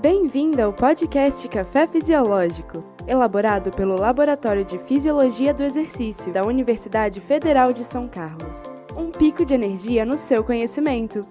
Bem-vindo 0.00 0.62
ao 0.62 0.72
podcast 0.72 1.48
Café 1.48 1.84
Fisiológico, 1.84 2.84
elaborado 3.04 3.72
pelo 3.72 3.96
Laboratório 3.96 4.64
de 4.64 4.78
Fisiologia 4.78 5.52
do 5.52 5.64
Exercício 5.64 6.32
da 6.32 6.44
Universidade 6.44 7.20
Federal 7.20 7.72
de 7.72 7.82
São 7.82 8.06
Carlos. 8.06 8.62
Um 8.96 9.10
pico 9.10 9.44
de 9.44 9.54
energia 9.54 10.04
no 10.04 10.16
seu 10.16 10.44
conhecimento. 10.44 11.26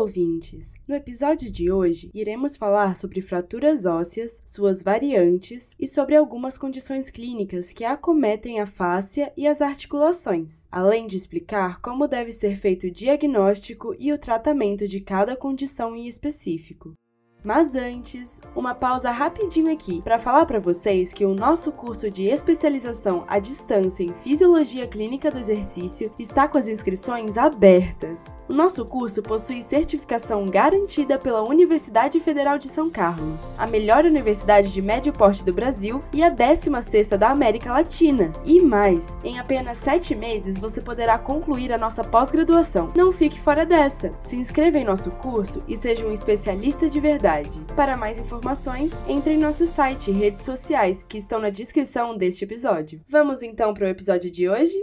Ouvintes! 0.00 0.74
No 0.88 0.94
episódio 0.94 1.50
de 1.50 1.70
hoje, 1.70 2.10
iremos 2.14 2.56
falar 2.56 2.96
sobre 2.96 3.20
fraturas 3.20 3.84
ósseas, 3.84 4.42
suas 4.46 4.82
variantes 4.82 5.72
e 5.78 5.86
sobre 5.86 6.16
algumas 6.16 6.56
condições 6.56 7.10
clínicas 7.10 7.72
que 7.72 7.84
acometem 7.84 8.60
a 8.60 8.66
fáscia 8.66 9.32
e 9.36 9.46
as 9.46 9.60
articulações, 9.60 10.66
além 10.70 11.06
de 11.06 11.16
explicar 11.16 11.80
como 11.80 12.08
deve 12.08 12.32
ser 12.32 12.56
feito 12.56 12.86
o 12.86 12.90
diagnóstico 12.90 13.94
e 13.98 14.12
o 14.12 14.18
tratamento 14.18 14.88
de 14.88 15.00
cada 15.00 15.36
condição 15.36 15.94
em 15.94 16.06
específico. 16.06 16.94
Mas 17.42 17.74
antes, 17.74 18.38
uma 18.54 18.74
pausa 18.74 19.10
rapidinho 19.10 19.72
aqui 19.72 20.02
para 20.02 20.18
falar 20.18 20.44
para 20.44 20.58
vocês 20.58 21.14
que 21.14 21.24
o 21.24 21.34
nosso 21.34 21.72
curso 21.72 22.10
de 22.10 22.24
especialização 22.24 23.24
à 23.26 23.38
distância 23.38 24.04
em 24.04 24.12
Fisiologia 24.12 24.86
Clínica 24.86 25.30
do 25.30 25.38
Exercício 25.38 26.12
está 26.18 26.46
com 26.46 26.58
as 26.58 26.68
inscrições 26.68 27.38
abertas. 27.38 28.26
O 28.46 28.52
nosso 28.52 28.84
curso 28.84 29.22
possui 29.22 29.62
certificação 29.62 30.44
garantida 30.44 31.18
pela 31.18 31.42
Universidade 31.42 32.20
Federal 32.20 32.58
de 32.58 32.68
São 32.68 32.90
Carlos, 32.90 33.50
a 33.56 33.66
melhor 33.66 34.04
universidade 34.04 34.70
de 34.70 34.82
médio 34.82 35.12
porte 35.12 35.42
do 35.42 35.52
Brasil 35.52 36.04
e 36.12 36.22
a 36.22 36.30
16ª 36.30 37.16
da 37.16 37.30
América 37.30 37.72
Latina. 37.72 38.32
E 38.44 38.60
mais, 38.60 39.16
em 39.24 39.38
apenas 39.38 39.78
7 39.78 40.14
meses 40.14 40.58
você 40.58 40.82
poderá 40.82 41.18
concluir 41.18 41.72
a 41.72 41.78
nossa 41.78 42.04
pós-graduação. 42.04 42.92
Não 42.94 43.10
fique 43.10 43.40
fora 43.40 43.64
dessa! 43.64 44.12
Se 44.20 44.36
inscreva 44.36 44.78
em 44.78 44.84
nosso 44.84 45.10
curso 45.12 45.62
e 45.66 45.74
seja 45.74 46.06
um 46.06 46.12
especialista 46.12 46.90
de 46.90 47.00
verdade 47.00 47.29
para 47.76 47.96
mais 47.96 48.18
informações, 48.18 48.92
entre 49.08 49.34
em 49.34 49.38
nosso 49.38 49.64
site 49.64 50.10
e 50.10 50.12
redes 50.12 50.42
sociais 50.42 51.04
que 51.08 51.16
estão 51.16 51.38
na 51.38 51.48
descrição 51.48 52.16
deste 52.16 52.42
episódio. 52.42 53.00
Vamos 53.08 53.40
então 53.40 53.72
para 53.72 53.84
o 53.84 53.88
episódio 53.88 54.28
de 54.28 54.48
hoje? 54.48 54.74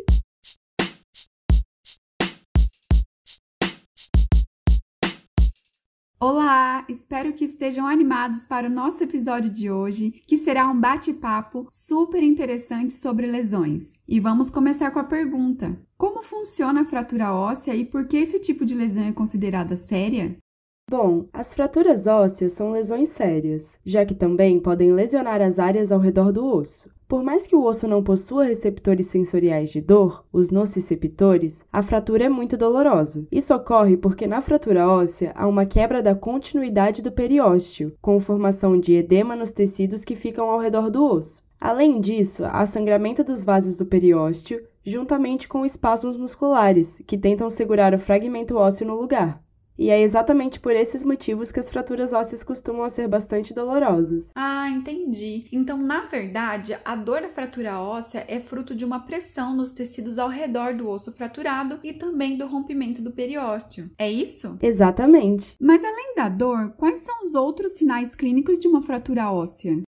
Olá, 6.18 6.86
espero 6.88 7.34
que 7.34 7.44
estejam 7.44 7.86
animados 7.86 8.46
para 8.46 8.68
o 8.68 8.72
nosso 8.72 9.04
episódio 9.04 9.50
de 9.50 9.70
hoje, 9.70 10.12
que 10.26 10.38
será 10.38 10.70
um 10.70 10.80
bate-papo 10.80 11.68
super 11.70 12.24
interessante 12.24 12.94
sobre 12.94 13.28
lesões. 13.28 14.00
E 14.08 14.22
vamos 14.22 14.50
começar 14.50 14.90
com 14.92 15.00
a 15.00 15.04
pergunta: 15.04 15.78
Como 15.98 16.24
funciona 16.24 16.82
a 16.82 16.86
fratura 16.86 17.34
óssea 17.34 17.76
e 17.76 17.84
por 17.86 18.08
que 18.08 18.16
esse 18.16 18.40
tipo 18.40 18.66
de 18.66 18.74
lesão 18.74 19.04
é 19.04 19.12
considerada 19.12 19.76
séria? 19.76 20.38
Bom, 20.90 21.26
as 21.34 21.54
fraturas 21.54 22.08
ósseas 22.08 22.54
são 22.54 22.72
lesões 22.72 23.10
sérias, 23.10 23.78
já 23.86 24.06
que 24.06 24.16
também 24.16 24.58
podem 24.58 24.94
lesionar 24.94 25.42
as 25.42 25.60
áreas 25.60 25.92
ao 25.92 26.00
redor 26.00 26.32
do 26.32 26.46
osso. 26.46 26.90
Por 27.10 27.22
mais 27.22 27.46
que 27.46 27.58
o 27.58 27.66
osso 27.66 27.90
não 27.90 28.02
possua 28.02 28.46
receptores 28.46 29.08
sensoriais 29.08 29.70
de 29.70 29.82
dor, 29.82 30.24
os 30.32 30.50
nociceptores, 30.50 31.66
a 31.74 31.84
fratura 31.84 32.24
é 32.24 32.30
muito 32.30 32.56
dolorosa. 32.56 33.28
Isso 33.30 33.54
ocorre 33.54 33.98
porque 33.98 34.26
na 34.26 34.40
fratura 34.40 34.88
óssea 34.90 35.34
há 35.36 35.46
uma 35.46 35.66
quebra 35.66 36.02
da 36.02 36.16
continuidade 36.16 37.02
do 37.02 37.12
periósteo, 37.12 37.94
com 38.02 38.18
formação 38.22 38.80
de 38.80 38.94
edema 38.94 39.36
nos 39.36 39.52
tecidos 39.52 40.06
que 40.06 40.16
ficam 40.16 40.50
ao 40.50 40.58
redor 40.58 40.90
do 40.90 41.04
osso. 41.04 41.44
Além 41.60 42.00
disso, 42.00 42.46
há 42.46 42.66
sangramento 42.66 43.26
dos 43.26 43.44
vasos 43.44 43.76
do 43.76 43.86
periósteo, 43.86 44.64
juntamente 44.86 45.50
com 45.50 45.66
espasmos 45.66 46.16
musculares, 46.16 47.02
que 47.06 47.18
tentam 47.18 47.50
segurar 47.50 47.94
o 47.94 48.00
fragmento 48.00 48.56
ósseo 48.56 48.88
no 48.88 48.96
lugar. 48.96 49.46
E 49.78 49.90
é 49.90 50.02
exatamente 50.02 50.60
por 50.60 50.72
esses 50.72 51.04
motivos 51.04 51.52
que 51.52 51.60
as 51.60 51.70
fraturas 51.70 52.12
ósseas 52.12 52.44
costumam 52.44 52.90
ser 52.90 53.08
bastante 53.08 53.54
dolorosas. 53.54 54.32
Ah, 54.36 54.70
entendi. 54.70 55.48
Então, 55.52 55.78
na 55.78 56.02
verdade, 56.02 56.78
a 56.84 56.96
dor 56.96 57.22
da 57.22 57.30
fratura 57.30 57.80
óssea 57.80 58.26
é 58.28 58.40
fruto 58.40 58.74
de 58.74 58.84
uma 58.84 59.02
pressão 59.02 59.56
nos 59.56 59.72
tecidos 59.72 60.18
ao 60.18 60.30
redor 60.30 60.74
do 60.74 60.90
osso 60.90 61.12
fraturado 61.12 61.80
e 61.84 61.94
também 61.94 62.38
do 62.38 62.48
rompimento 62.48 63.02
do 63.02 63.12
periósteo. 63.12 63.90
É 63.98 64.10
isso? 64.10 64.58
Exatamente. 64.62 65.56
Mas 65.62 65.84
além 65.84 66.16
da 66.16 66.28
dor, 66.30 66.74
quais 66.78 67.02
são 67.02 67.24
os 67.24 67.36
outros 67.36 67.74
sinais 67.74 68.16
clínicos 68.16 68.58
de 68.58 68.68
uma 68.68 68.82
fratura 68.82 69.32
óssea? 69.32 69.82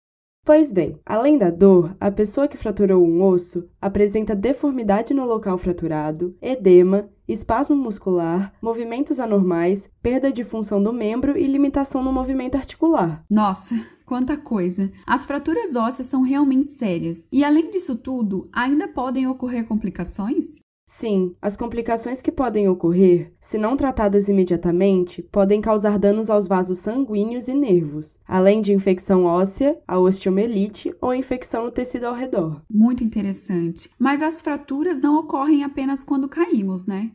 Pois 0.45 0.73
bem, 0.73 0.99
além 1.05 1.37
da 1.37 1.51
dor, 1.51 1.95
a 2.01 2.11
pessoa 2.11 2.49
que 2.49 2.57
fraturou 2.57 3.07
um 3.07 3.23
osso 3.23 3.69
apresenta 3.81 4.35
deformidade 4.35 5.13
no 5.13 5.27
local 5.27 5.59
fraturado, 5.59 6.35
edema, 6.41 7.11
espasmo 7.29 7.77
muscular, 7.77 8.53
movimentos 8.63 9.21
anormais, 9.21 9.89
perda 10.03 10.33
de 10.33 10.43
função 10.43 10.83
do 10.83 10.93
membro 10.93 11.37
e 11.37 11.47
limitação 11.47 12.03
no 12.03 12.13
movimento 12.13 12.57
articular. 12.57 13.25
Nossa, 13.31 13.75
quanta 14.07 14.37
coisa! 14.37 14.91
As 15.07 15.27
fraturas 15.27 15.77
ósseas 15.77 16.09
são 16.09 16.23
realmente 16.23 16.71
sérias. 16.71 17.29
E 17.31 17.45
além 17.45 17.71
disso 17.71 17.97
tudo, 17.97 18.49
ainda 18.53 18.89
podem 18.89 19.27
ocorrer 19.27 19.67
complicações? 19.67 20.59
Sim, 20.91 21.37
as 21.43 21.55
complicações 21.55 22.23
que 22.23 22.33
podem 22.33 22.67
ocorrer, 22.67 23.35
se 23.39 23.59
não 23.59 23.77
tratadas 23.77 24.27
imediatamente, 24.27 25.23
podem 25.23 25.61
causar 25.61 25.99
danos 25.99 26.31
aos 26.31 26.49
vasos 26.49 26.79
sanguíneos 26.79 27.47
e 27.47 27.53
nervos, 27.53 28.19
além 28.27 28.63
de 28.63 28.73
infecção 28.73 29.25
óssea, 29.25 29.79
a 29.87 29.99
osteomelite 29.99 30.95
ou 30.99 31.13
infecção 31.13 31.65
no 31.65 31.71
tecido 31.71 32.05
ao 32.05 32.15
redor. 32.15 32.63
Muito 32.71 33.05
interessante. 33.05 33.91
Mas 33.99 34.23
as 34.23 34.41
fraturas 34.41 34.99
não 34.99 35.19
ocorrem 35.19 35.63
apenas 35.63 36.03
quando 36.03 36.27
caímos, 36.27 36.87
né? 36.87 37.11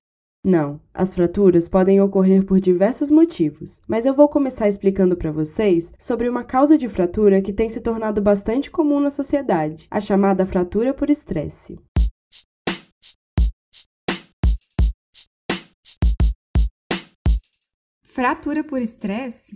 Não, 0.45 0.81
as 0.93 1.15
fraturas 1.15 1.69
podem 1.69 2.01
ocorrer 2.01 2.45
por 2.45 2.59
diversos 2.59 3.09
motivos, 3.09 3.81
mas 3.87 4.05
eu 4.05 4.13
vou 4.13 4.27
começar 4.27 4.67
explicando 4.67 5.15
para 5.15 5.31
vocês 5.31 5.93
sobre 5.97 6.27
uma 6.27 6.43
causa 6.43 6.77
de 6.77 6.89
fratura 6.89 7.41
que 7.41 7.53
tem 7.53 7.69
se 7.69 7.79
tornado 7.79 8.21
bastante 8.21 8.69
comum 8.69 8.99
na 8.99 9.09
sociedade, 9.09 9.87
a 9.89 10.01
chamada 10.01 10.45
fratura 10.45 10.93
por 10.93 11.09
estresse. 11.09 11.79
Fratura 18.03 18.65
por 18.65 18.81
estresse? 18.81 19.55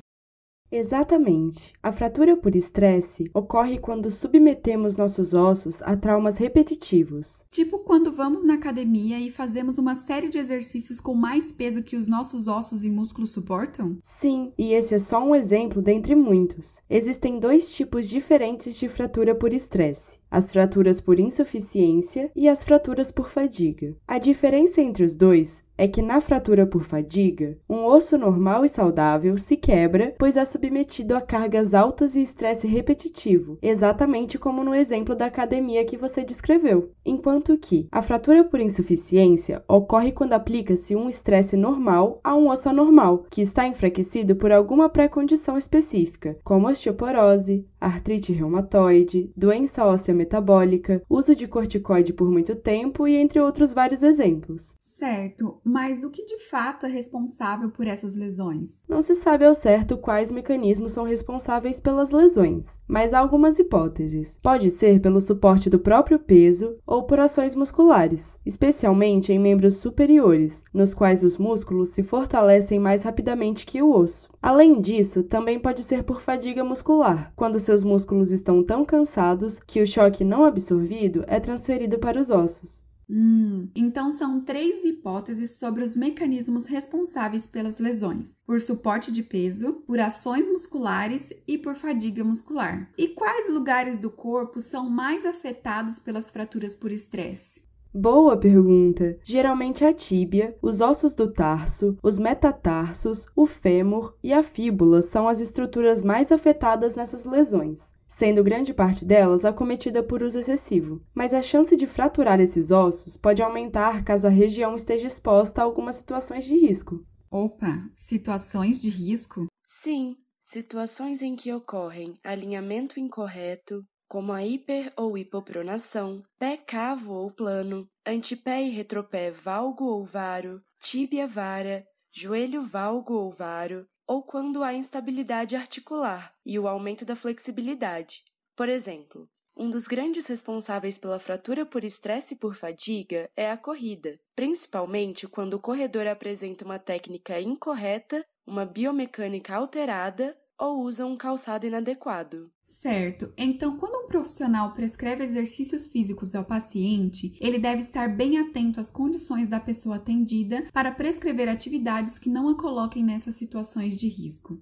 Exatamente. 0.72 1.74
A 1.82 1.92
fratura 1.92 2.36
por 2.36 2.56
estresse 2.56 3.30
ocorre 3.34 3.78
quando 3.78 4.12
submetemos 4.12 4.98
nossos 4.98 5.34
ossos 5.34 5.82
a 5.82 5.96
traumas 5.96 6.38
repetitivos. 6.38 7.44
Tipo 7.50 7.80
quando 7.80 8.12
vamos 8.12 8.44
na 8.44 8.56
academia 8.56 9.20
e 9.20 9.32
fazemos 9.32 9.78
uma 9.78 9.96
série 9.96 10.30
de 10.30 10.38
exercícios 10.38 11.00
com 11.00 11.14
mais 11.14 11.52
peso 11.52 11.84
que 11.84 11.96
os 11.96 12.08
nossos 12.08 12.48
ossos 12.48 12.84
e 12.84 12.90
músculos 12.90 13.32
suportam? 13.32 13.98
Sim, 14.04 14.52
e 14.58 14.74
esse 14.74 14.94
é 14.96 15.00
só 15.00 15.24
um 15.24 15.34
exemplo 15.34 15.82
dentre 15.82 16.16
muitos. 16.16 16.82
Existem 16.90 17.40
dois 17.40 17.74
tipos 17.74 18.10
diferentes 18.10 18.78
de 18.78 18.90
fratura 18.90 19.34
por 19.34 19.54
estresse 19.54 20.18
as 20.30 20.52
fraturas 20.52 21.02
por 21.02 21.20
insuficiência 21.20 22.32
e 22.36 22.48
as 22.48 22.64
fraturas 22.64 23.12
por 23.12 23.30
fadiga. 23.30 23.96
A 24.08 24.18
diferença 24.20 24.82
entre 24.82 25.04
os 25.04 25.16
dois 25.16 25.66
é 25.78 25.88
que 25.88 26.02
na 26.02 26.20
fratura 26.20 26.66
por 26.66 26.84
fadiga, 26.84 27.58
um 27.70 27.86
osso 27.86 28.18
normal 28.18 28.66
e 28.66 28.70
saudável 28.70 29.38
se 29.38 29.56
quebra, 29.56 30.16
pois 30.18 30.36
é 30.36 30.44
submetido 30.44 31.16
a 31.16 31.22
cargas 31.22 31.74
altas 31.74 32.16
e 32.16 32.22
estresse 32.22 32.66
repetitivo, 32.66 33.60
exatamente 33.62 34.40
como 34.40 34.64
no 34.64 34.74
exemplo 34.74 35.16
da 35.16 35.28
academia 35.28 35.86
que 35.86 35.96
você 35.96 36.24
descreveu. 36.24 36.92
Enquanto 37.06 37.58
que 37.58 37.88
a 37.92 38.02
fratura 38.02 38.44
por 38.44 38.60
insuficiência 38.60 39.64
ocorre 39.68 40.12
quando 40.12 40.34
aplica-se 40.34 40.96
um 40.96 41.08
estresse 41.08 41.56
normal 41.56 42.20
a 42.24 42.36
um 42.36 42.50
osso 42.50 42.70
anormal, 42.70 43.26
que 43.30 43.42
está 43.42 43.68
enfraquecido 43.68 44.36
por 44.36 44.52
alguma 44.52 44.90
pré-condição 44.90 45.58
específica, 45.58 46.38
como 46.44 46.68
osteoporose, 46.68 47.66
artrite 47.80 48.34
reumatoide, 48.34 49.32
doença 49.36 49.86
óssea 49.86 50.14
metabólica, 50.14 51.02
uso 51.10 51.36
de 51.36 51.48
corticoide 51.48 52.14
por 52.14 52.30
muito 52.30 52.56
tempo 52.56 53.08
e 53.08 53.16
entre 53.16 53.40
outros 53.40 53.74
vários 53.74 54.04
exemplos. 54.04 54.76
Certo, 54.97 55.59
mas 55.63 56.03
o 56.03 56.09
que 56.09 56.25
de 56.25 56.40
fato 56.40 56.88
é 56.88 56.89
responsável 56.89 57.69
por 57.69 57.86
essas 57.86 58.16
lesões? 58.16 58.83
Não 58.89 59.00
se 59.00 59.13
sabe 59.13 59.45
ao 59.45 59.54
certo 59.54 59.95
quais 59.95 60.31
mecanismos 60.31 60.92
são 60.92 61.04
responsáveis 61.04 61.80
pelas 61.80 62.10
lesões, 62.10 62.80
mas 62.88 63.13
há 63.13 63.19
algumas 63.19 63.60
hipóteses. 63.60 64.39
Pode 64.42 64.72
ser 64.72 65.00
pelo 65.00 65.22
suporte 65.22 65.69
do 65.69 65.77
próprio 65.77 66.18
peso 66.18 66.80
ou 66.83 67.04
por 67.04 67.19
ações 67.19 67.54
musculares, 67.54 68.39
especialmente 68.44 69.31
em 69.31 69.38
membros 69.38 69.75
superiores, 69.75 70.63
nos 70.74 70.95
quais 70.95 71.24
os 71.24 71.38
músculos 71.38 71.89
se 71.89 72.01
fortalecem 72.01 72.80
mais 72.80 73.04
rapidamente 73.04 73.68
que 73.68 73.83
o 73.83 73.94
osso. 73.94 74.27
Além 74.42 74.81
disso, 74.81 75.22
também 75.22 75.60
pode 75.60 75.83
ser 75.83 76.01
por 76.01 76.22
fadiga 76.22 76.63
muscular, 76.63 77.31
quando 77.36 77.60
seus 77.60 77.83
músculos 77.83 78.31
estão 78.31 78.63
tão 78.63 78.83
cansados 78.83 79.60
que 79.60 79.80
o 79.80 79.86
choque 79.86 80.24
não 80.24 80.44
absorvido 80.44 81.24
é 81.27 81.39
transferido 81.39 82.00
para 82.00 82.19
os 82.19 82.31
ossos. 82.31 82.87
Hum, 83.09 83.69
então 83.74 84.12
são 84.12 84.42
três 84.42 84.83
hipóteses 84.83 85.57
sobre 85.57 85.83
os 85.83 85.95
mecanismos 85.95 86.65
responsáveis 86.65 87.48
pelas 87.48 87.80
lesões: 87.80 88.42
por 88.45 88.59
suporte 88.59 89.12
de 89.12 89.24
peso, 89.24 89.74
por 89.88 90.00
ações 90.00 90.50
musculares 90.50 91.33
e 91.48 91.57
por 91.57 91.75
fadiga 91.75 92.24
muscular. 92.24 92.92
E 92.98 93.07
quais 93.07 93.50
lugares 93.50 93.98
do 93.98 94.09
corpo 94.09 94.59
são 94.59 94.89
mais 94.89 95.25
afetados 95.25 96.00
pelas 96.00 96.30
fraturas 96.30 96.75
por 96.75 96.92
estresse? 96.92 97.65
Boa 97.94 98.38
pergunta! 98.38 99.18
Geralmente 99.24 99.86
a 99.86 99.94
tíbia, 99.94 100.56
os 100.62 100.81
ossos 100.81 101.15
do 101.15 101.31
tarso, 101.31 101.98
os 102.03 102.18
metatarsos, 102.19 103.25
o 103.36 103.45
fêmur 103.45 104.13
e 104.21 104.33
a 104.33 104.44
fíbula 104.44 105.01
são 105.01 105.27
as 105.27 105.39
estruturas 105.39 106.03
mais 106.03 106.31
afetadas 106.31 106.95
nessas 106.95 107.25
lesões, 107.25 107.94
sendo 108.07 108.44
grande 108.44 108.74
parte 108.74 109.04
delas 109.04 109.45
acometida 109.45 110.01
por 110.01 110.24
uso 110.24 110.39
excessivo. 110.39 111.01
Mas 111.13 111.33
a 111.33 111.42
chance 111.42 111.75
de 111.75 111.86
fraturar 111.86 112.39
esses 112.39 112.71
ossos 112.71 113.18
pode 113.18 113.42
aumentar 113.42 114.04
caso 114.04 114.27
a 114.27 114.30
região 114.30 114.75
esteja 114.75 115.07
exposta 115.07 115.62
a 115.62 115.63
algumas 115.63 115.98
situações 115.98 116.45
de 116.45 116.54
risco. 116.54 117.06
Opa, 117.30 117.89
situações 117.94 118.81
de 118.81 118.89
risco? 118.89 119.48
Sim, 119.63 120.15
situações 120.42 121.21
em 121.21 121.36
que 121.36 121.54
ocorrem 121.54 122.13
alinhamento 122.24 123.00
incorreto, 123.00 123.83
como 124.07 124.31
a 124.31 124.44
hiper 124.44 124.94
ou 124.95 125.18
hipopronação, 125.18 126.24
pé 126.39 126.56
cavo 126.56 127.13
ou 127.13 127.30
plano, 127.30 127.86
antepé 128.06 128.63
e 128.63 128.69
retropé 128.69 129.30
valgo 129.31 129.83
ou 129.86 130.06
varo, 130.06 130.62
tíbia 130.80 131.27
vara, 131.27 131.86
joelho 132.10 132.63
valgo 132.63 133.13
ou 133.13 133.30
varo, 133.30 133.86
ou 134.07 134.24
quando 134.24 134.63
há 134.63 134.74
instabilidade 134.74 135.56
articular 135.56 136.33
e 136.45 136.57
o 136.57 136.68
aumento 136.68 137.04
da 137.04 137.15
flexibilidade. 137.15 138.24
Por 138.56 138.69
exemplo, 138.69 139.30
um 139.56 139.69
dos 139.69 139.88
grandes 139.88 140.25
responsáveis 140.27 140.98
pela 140.98 141.19
fratura 141.19 141.65
por 141.65 141.83
estresse 141.83 142.36
e 142.36 142.38
por 142.38 142.56
fadiga 142.56 143.30
é 143.36 143.51
a 143.51 143.57
corrida, 143.57 144.19
principalmente 144.36 145.27
quando 145.27 145.56
o 145.56 145.59
corredor 145.59 146.07
apresenta 146.07 146.63
uma 146.63 146.80
técnica 146.80 147.39
incorreta, 147.42 148.24
uma 148.45 148.65
biomecânica 148.65 149.56
alterada 149.56 150.36
ou 150.59 150.81
usa 150.83 151.06
um 151.06 151.15
calçado 151.15 151.65
inadequado. 151.65 152.51
Certo. 152.65 153.33
Então, 153.38 153.77
quando 153.77 154.06
um 154.06 154.07
profissional 154.07 154.74
prescreve 154.74 155.24
exercícios 155.24 155.88
físicos 155.88 156.36
ao 156.36 156.45
paciente, 156.45 157.36
ele 157.42 157.57
deve 157.57 157.81
estar 157.81 158.07
bem 158.15 158.38
atento 158.38 158.80
às 158.80 158.92
condições 158.92 159.50
da 159.50 159.59
pessoa 159.59 159.95
atendida 159.95 160.68
para 160.71 160.92
prescrever 160.92 161.50
atividades 161.50 162.19
que 162.19 162.30
não 162.30 162.50
a 162.50 162.57
coloquem 162.57 163.04
nessas 163.04 163.36
situações 163.36 163.98
de 163.98 164.07
risco. 164.07 164.62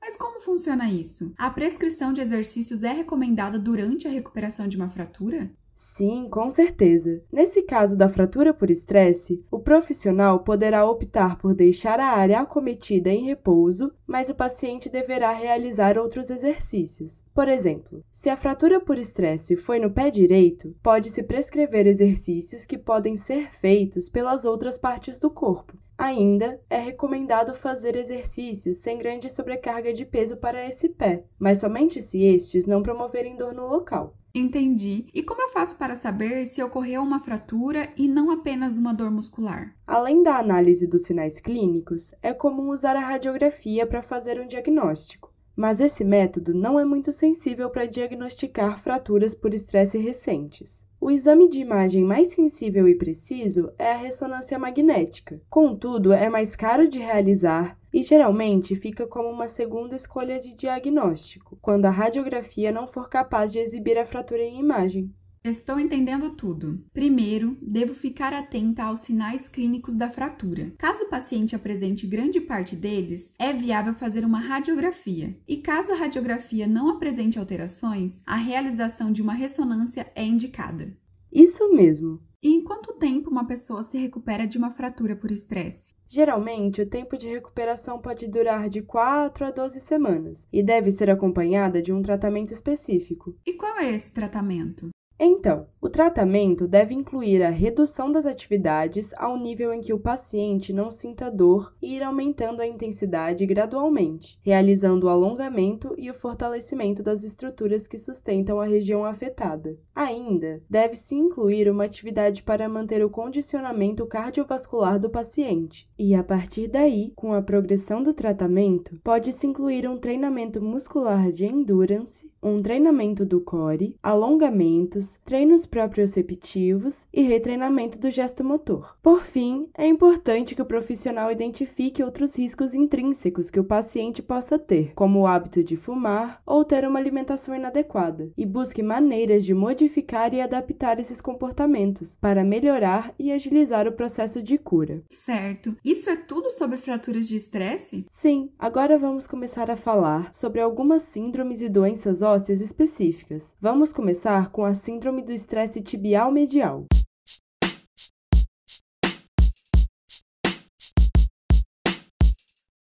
Mas 0.00 0.16
como 0.16 0.40
funciona 0.40 0.90
isso? 0.90 1.32
A 1.36 1.50
prescrição 1.50 2.12
de 2.12 2.20
exercícios 2.20 2.82
é 2.82 2.92
recomendada 2.92 3.58
durante 3.58 4.08
a 4.08 4.10
recuperação 4.10 4.66
de 4.68 4.76
uma 4.76 4.88
fratura? 4.88 5.54
Sim, 5.74 6.28
com 6.30 6.48
certeza. 6.50 7.22
Nesse 7.32 7.62
caso 7.62 7.96
da 7.96 8.08
fratura 8.08 8.52
por 8.52 8.70
estresse, 8.70 9.44
o 9.50 9.58
profissional 9.58 10.40
poderá 10.40 10.84
optar 10.84 11.38
por 11.38 11.54
deixar 11.54 11.98
a 11.98 12.06
área 12.06 12.40
acometida 12.40 13.10
em 13.10 13.24
repouso, 13.24 13.92
mas 14.06 14.28
o 14.28 14.34
paciente 14.34 14.88
deverá 14.88 15.32
realizar 15.32 15.98
outros 15.98 16.30
exercícios. 16.30 17.22
Por 17.34 17.48
exemplo, 17.48 18.04
se 18.12 18.28
a 18.28 18.36
fratura 18.36 18.80
por 18.80 18.98
estresse 18.98 19.56
foi 19.56 19.78
no 19.78 19.90
pé 19.90 20.10
direito, 20.10 20.76
pode-se 20.82 21.22
prescrever 21.22 21.86
exercícios 21.86 22.66
que 22.66 22.78
podem 22.78 23.16
ser 23.16 23.52
feitos 23.52 24.08
pelas 24.08 24.44
outras 24.44 24.76
partes 24.76 25.18
do 25.18 25.30
corpo. 25.30 25.76
Ainda 25.96 26.60
é 26.68 26.78
recomendado 26.78 27.54
fazer 27.54 27.96
exercícios 27.96 28.78
sem 28.78 28.98
grande 28.98 29.30
sobrecarga 29.30 29.92
de 29.92 30.04
peso 30.04 30.36
para 30.36 30.66
esse 30.66 30.88
pé, 30.88 31.24
mas 31.38 31.60
somente 31.60 32.00
se 32.00 32.22
estes 32.22 32.66
não 32.66 32.82
promoverem 32.82 33.36
dor 33.36 33.52
no 33.52 33.66
local. 33.66 34.16
Entendi. 34.34 35.06
E 35.12 35.22
como 35.22 35.42
eu 35.42 35.50
faço 35.50 35.76
para 35.76 35.94
saber 35.94 36.46
se 36.46 36.62
ocorreu 36.62 37.02
uma 37.02 37.20
fratura 37.20 37.88
e 37.96 38.08
não 38.08 38.30
apenas 38.30 38.78
uma 38.78 38.94
dor 38.94 39.10
muscular? 39.10 39.76
Além 39.86 40.22
da 40.22 40.36
análise 40.36 40.86
dos 40.86 41.02
sinais 41.02 41.38
clínicos, 41.38 42.12
é 42.22 42.32
comum 42.32 42.70
usar 42.70 42.96
a 42.96 43.00
radiografia 43.00 43.86
para 43.86 44.00
fazer 44.00 44.40
um 44.40 44.46
diagnóstico. 44.46 45.31
Mas 45.54 45.80
esse 45.80 46.04
método 46.04 46.54
não 46.54 46.78
é 46.78 46.84
muito 46.84 47.12
sensível 47.12 47.68
para 47.68 47.86
diagnosticar 47.86 48.78
fraturas 48.78 49.34
por 49.34 49.52
estresse 49.52 49.98
recentes. 49.98 50.86
O 51.00 51.10
exame 51.10 51.48
de 51.48 51.58
imagem 51.58 52.04
mais 52.04 52.28
sensível 52.28 52.88
e 52.88 52.94
preciso 52.94 53.72
é 53.78 53.92
a 53.92 53.96
ressonância 53.96 54.58
magnética. 54.58 55.40
Contudo, 55.50 56.12
é 56.12 56.28
mais 56.28 56.54
caro 56.54 56.88
de 56.88 56.98
realizar 56.98 57.76
e 57.92 58.02
geralmente 58.02 58.74
fica 58.74 59.06
como 59.06 59.28
uma 59.28 59.48
segunda 59.48 59.94
escolha 59.94 60.40
de 60.40 60.54
diagnóstico, 60.54 61.58
quando 61.60 61.86
a 61.86 61.90
radiografia 61.90 62.72
não 62.72 62.86
for 62.86 63.08
capaz 63.08 63.52
de 63.52 63.58
exibir 63.58 63.98
a 63.98 64.06
fratura 64.06 64.42
em 64.42 64.58
imagem. 64.58 65.12
Estou 65.44 65.80
entendendo 65.80 66.30
tudo. 66.30 66.84
Primeiro, 66.92 67.56
devo 67.60 67.94
ficar 67.94 68.32
atenta 68.32 68.84
aos 68.84 69.00
sinais 69.00 69.48
clínicos 69.48 69.96
da 69.96 70.08
fratura. 70.08 70.72
Caso 70.78 71.02
o 71.02 71.08
paciente 71.08 71.56
apresente 71.56 72.06
grande 72.06 72.40
parte 72.40 72.76
deles, 72.76 73.32
é 73.36 73.52
viável 73.52 73.92
fazer 73.92 74.24
uma 74.24 74.38
radiografia. 74.38 75.36
E 75.48 75.56
caso 75.56 75.90
a 75.90 75.96
radiografia 75.96 76.68
não 76.68 76.88
apresente 76.90 77.40
alterações, 77.40 78.22
a 78.24 78.36
realização 78.36 79.10
de 79.10 79.20
uma 79.20 79.34
ressonância 79.34 80.12
é 80.14 80.24
indicada. 80.24 80.96
Isso 81.32 81.74
mesmo. 81.74 82.20
E 82.40 82.48
em 82.48 82.62
quanto 82.62 82.92
tempo 82.92 83.28
uma 83.28 83.46
pessoa 83.46 83.82
se 83.82 83.98
recupera 83.98 84.46
de 84.46 84.58
uma 84.58 84.70
fratura 84.70 85.16
por 85.16 85.32
estresse? 85.32 85.94
Geralmente, 86.06 86.82
o 86.82 86.88
tempo 86.88 87.16
de 87.16 87.26
recuperação 87.26 87.98
pode 88.00 88.28
durar 88.28 88.68
de 88.68 88.80
4 88.82 89.44
a 89.44 89.50
12 89.50 89.80
semanas 89.80 90.46
e 90.52 90.62
deve 90.62 90.92
ser 90.92 91.10
acompanhada 91.10 91.82
de 91.82 91.92
um 91.92 92.00
tratamento 92.00 92.52
específico. 92.52 93.36
E 93.44 93.54
qual 93.54 93.78
é 93.78 93.92
esse 93.92 94.12
tratamento? 94.12 94.90
Então, 95.24 95.68
o 95.80 95.88
tratamento 95.88 96.66
deve 96.66 96.94
incluir 96.94 97.44
a 97.44 97.50
redução 97.50 98.10
das 98.10 98.26
atividades 98.26 99.12
ao 99.14 99.36
nível 99.36 99.72
em 99.72 99.80
que 99.80 99.92
o 99.92 99.98
paciente 99.98 100.72
não 100.72 100.90
sinta 100.90 101.30
dor 101.30 101.72
e 101.80 101.94
ir 101.94 102.02
aumentando 102.02 102.60
a 102.60 102.66
intensidade 102.66 103.46
gradualmente, 103.46 104.36
realizando 104.42 105.06
o 105.06 105.08
alongamento 105.08 105.94
e 105.96 106.10
o 106.10 106.14
fortalecimento 106.14 107.04
das 107.04 107.22
estruturas 107.22 107.86
que 107.86 107.96
sustentam 107.96 108.60
a 108.60 108.64
região 108.64 109.04
afetada. 109.04 109.78
Ainda, 109.94 110.60
deve-se 110.68 111.14
incluir 111.14 111.70
uma 111.70 111.84
atividade 111.84 112.42
para 112.42 112.68
manter 112.68 113.04
o 113.04 113.10
condicionamento 113.10 114.04
cardiovascular 114.06 114.98
do 114.98 115.08
paciente, 115.08 115.88
e 115.96 116.16
a 116.16 116.24
partir 116.24 116.66
daí, 116.66 117.12
com 117.14 117.32
a 117.32 117.42
progressão 117.42 118.02
do 118.02 118.12
tratamento, 118.12 118.98
pode-se 119.04 119.46
incluir 119.46 119.88
um 119.88 119.98
treinamento 119.98 120.60
muscular 120.60 121.30
de 121.30 121.44
endurance, 121.44 122.28
um 122.42 122.60
treinamento 122.60 123.24
do 123.24 123.40
core, 123.40 123.96
alongamentos 124.02 125.11
treinos 125.24 125.66
proprioceptivos 125.66 127.06
e 127.12 127.22
retreinamento 127.22 127.98
do 127.98 128.10
gesto 128.10 128.44
motor. 128.44 128.96
Por 129.02 129.24
fim, 129.24 129.68
é 129.76 129.86
importante 129.86 130.54
que 130.54 130.62
o 130.62 130.66
profissional 130.66 131.30
identifique 131.30 132.02
outros 132.02 132.36
riscos 132.36 132.74
intrínsecos 132.74 133.50
que 133.50 133.60
o 133.60 133.64
paciente 133.64 134.22
possa 134.22 134.58
ter, 134.58 134.92
como 134.94 135.20
o 135.20 135.26
hábito 135.26 135.62
de 135.62 135.76
fumar 135.76 136.40
ou 136.46 136.64
ter 136.64 136.86
uma 136.86 136.98
alimentação 136.98 137.54
inadequada, 137.54 138.30
e 138.36 138.46
busque 138.46 138.82
maneiras 138.82 139.44
de 139.44 139.52
modificar 139.52 140.32
e 140.32 140.40
adaptar 140.40 140.98
esses 140.98 141.20
comportamentos 141.20 142.16
para 142.20 142.44
melhorar 142.44 143.14
e 143.18 143.32
agilizar 143.32 143.86
o 143.88 143.92
processo 143.92 144.42
de 144.42 144.56
cura. 144.56 145.02
Certo. 145.10 145.76
Isso 145.84 146.08
é 146.08 146.16
tudo 146.16 146.50
sobre 146.50 146.78
fraturas 146.78 147.28
de 147.28 147.36
estresse? 147.36 148.06
Sim. 148.08 148.50
Agora 148.58 148.98
vamos 148.98 149.26
começar 149.26 149.70
a 149.70 149.76
falar 149.76 150.32
sobre 150.32 150.60
algumas 150.60 151.02
síndromes 151.02 151.60
e 151.60 151.68
doenças 151.68 152.22
ósseas 152.22 152.60
específicas. 152.60 153.54
Vamos 153.60 153.92
começar 153.92 154.50
com 154.50 154.64
a 154.64 154.74
síndrome 154.74 154.91
síndrome 154.92 155.22
do 155.22 155.32
estresse 155.32 155.80
tibial 155.80 156.30
medial. 156.30 156.84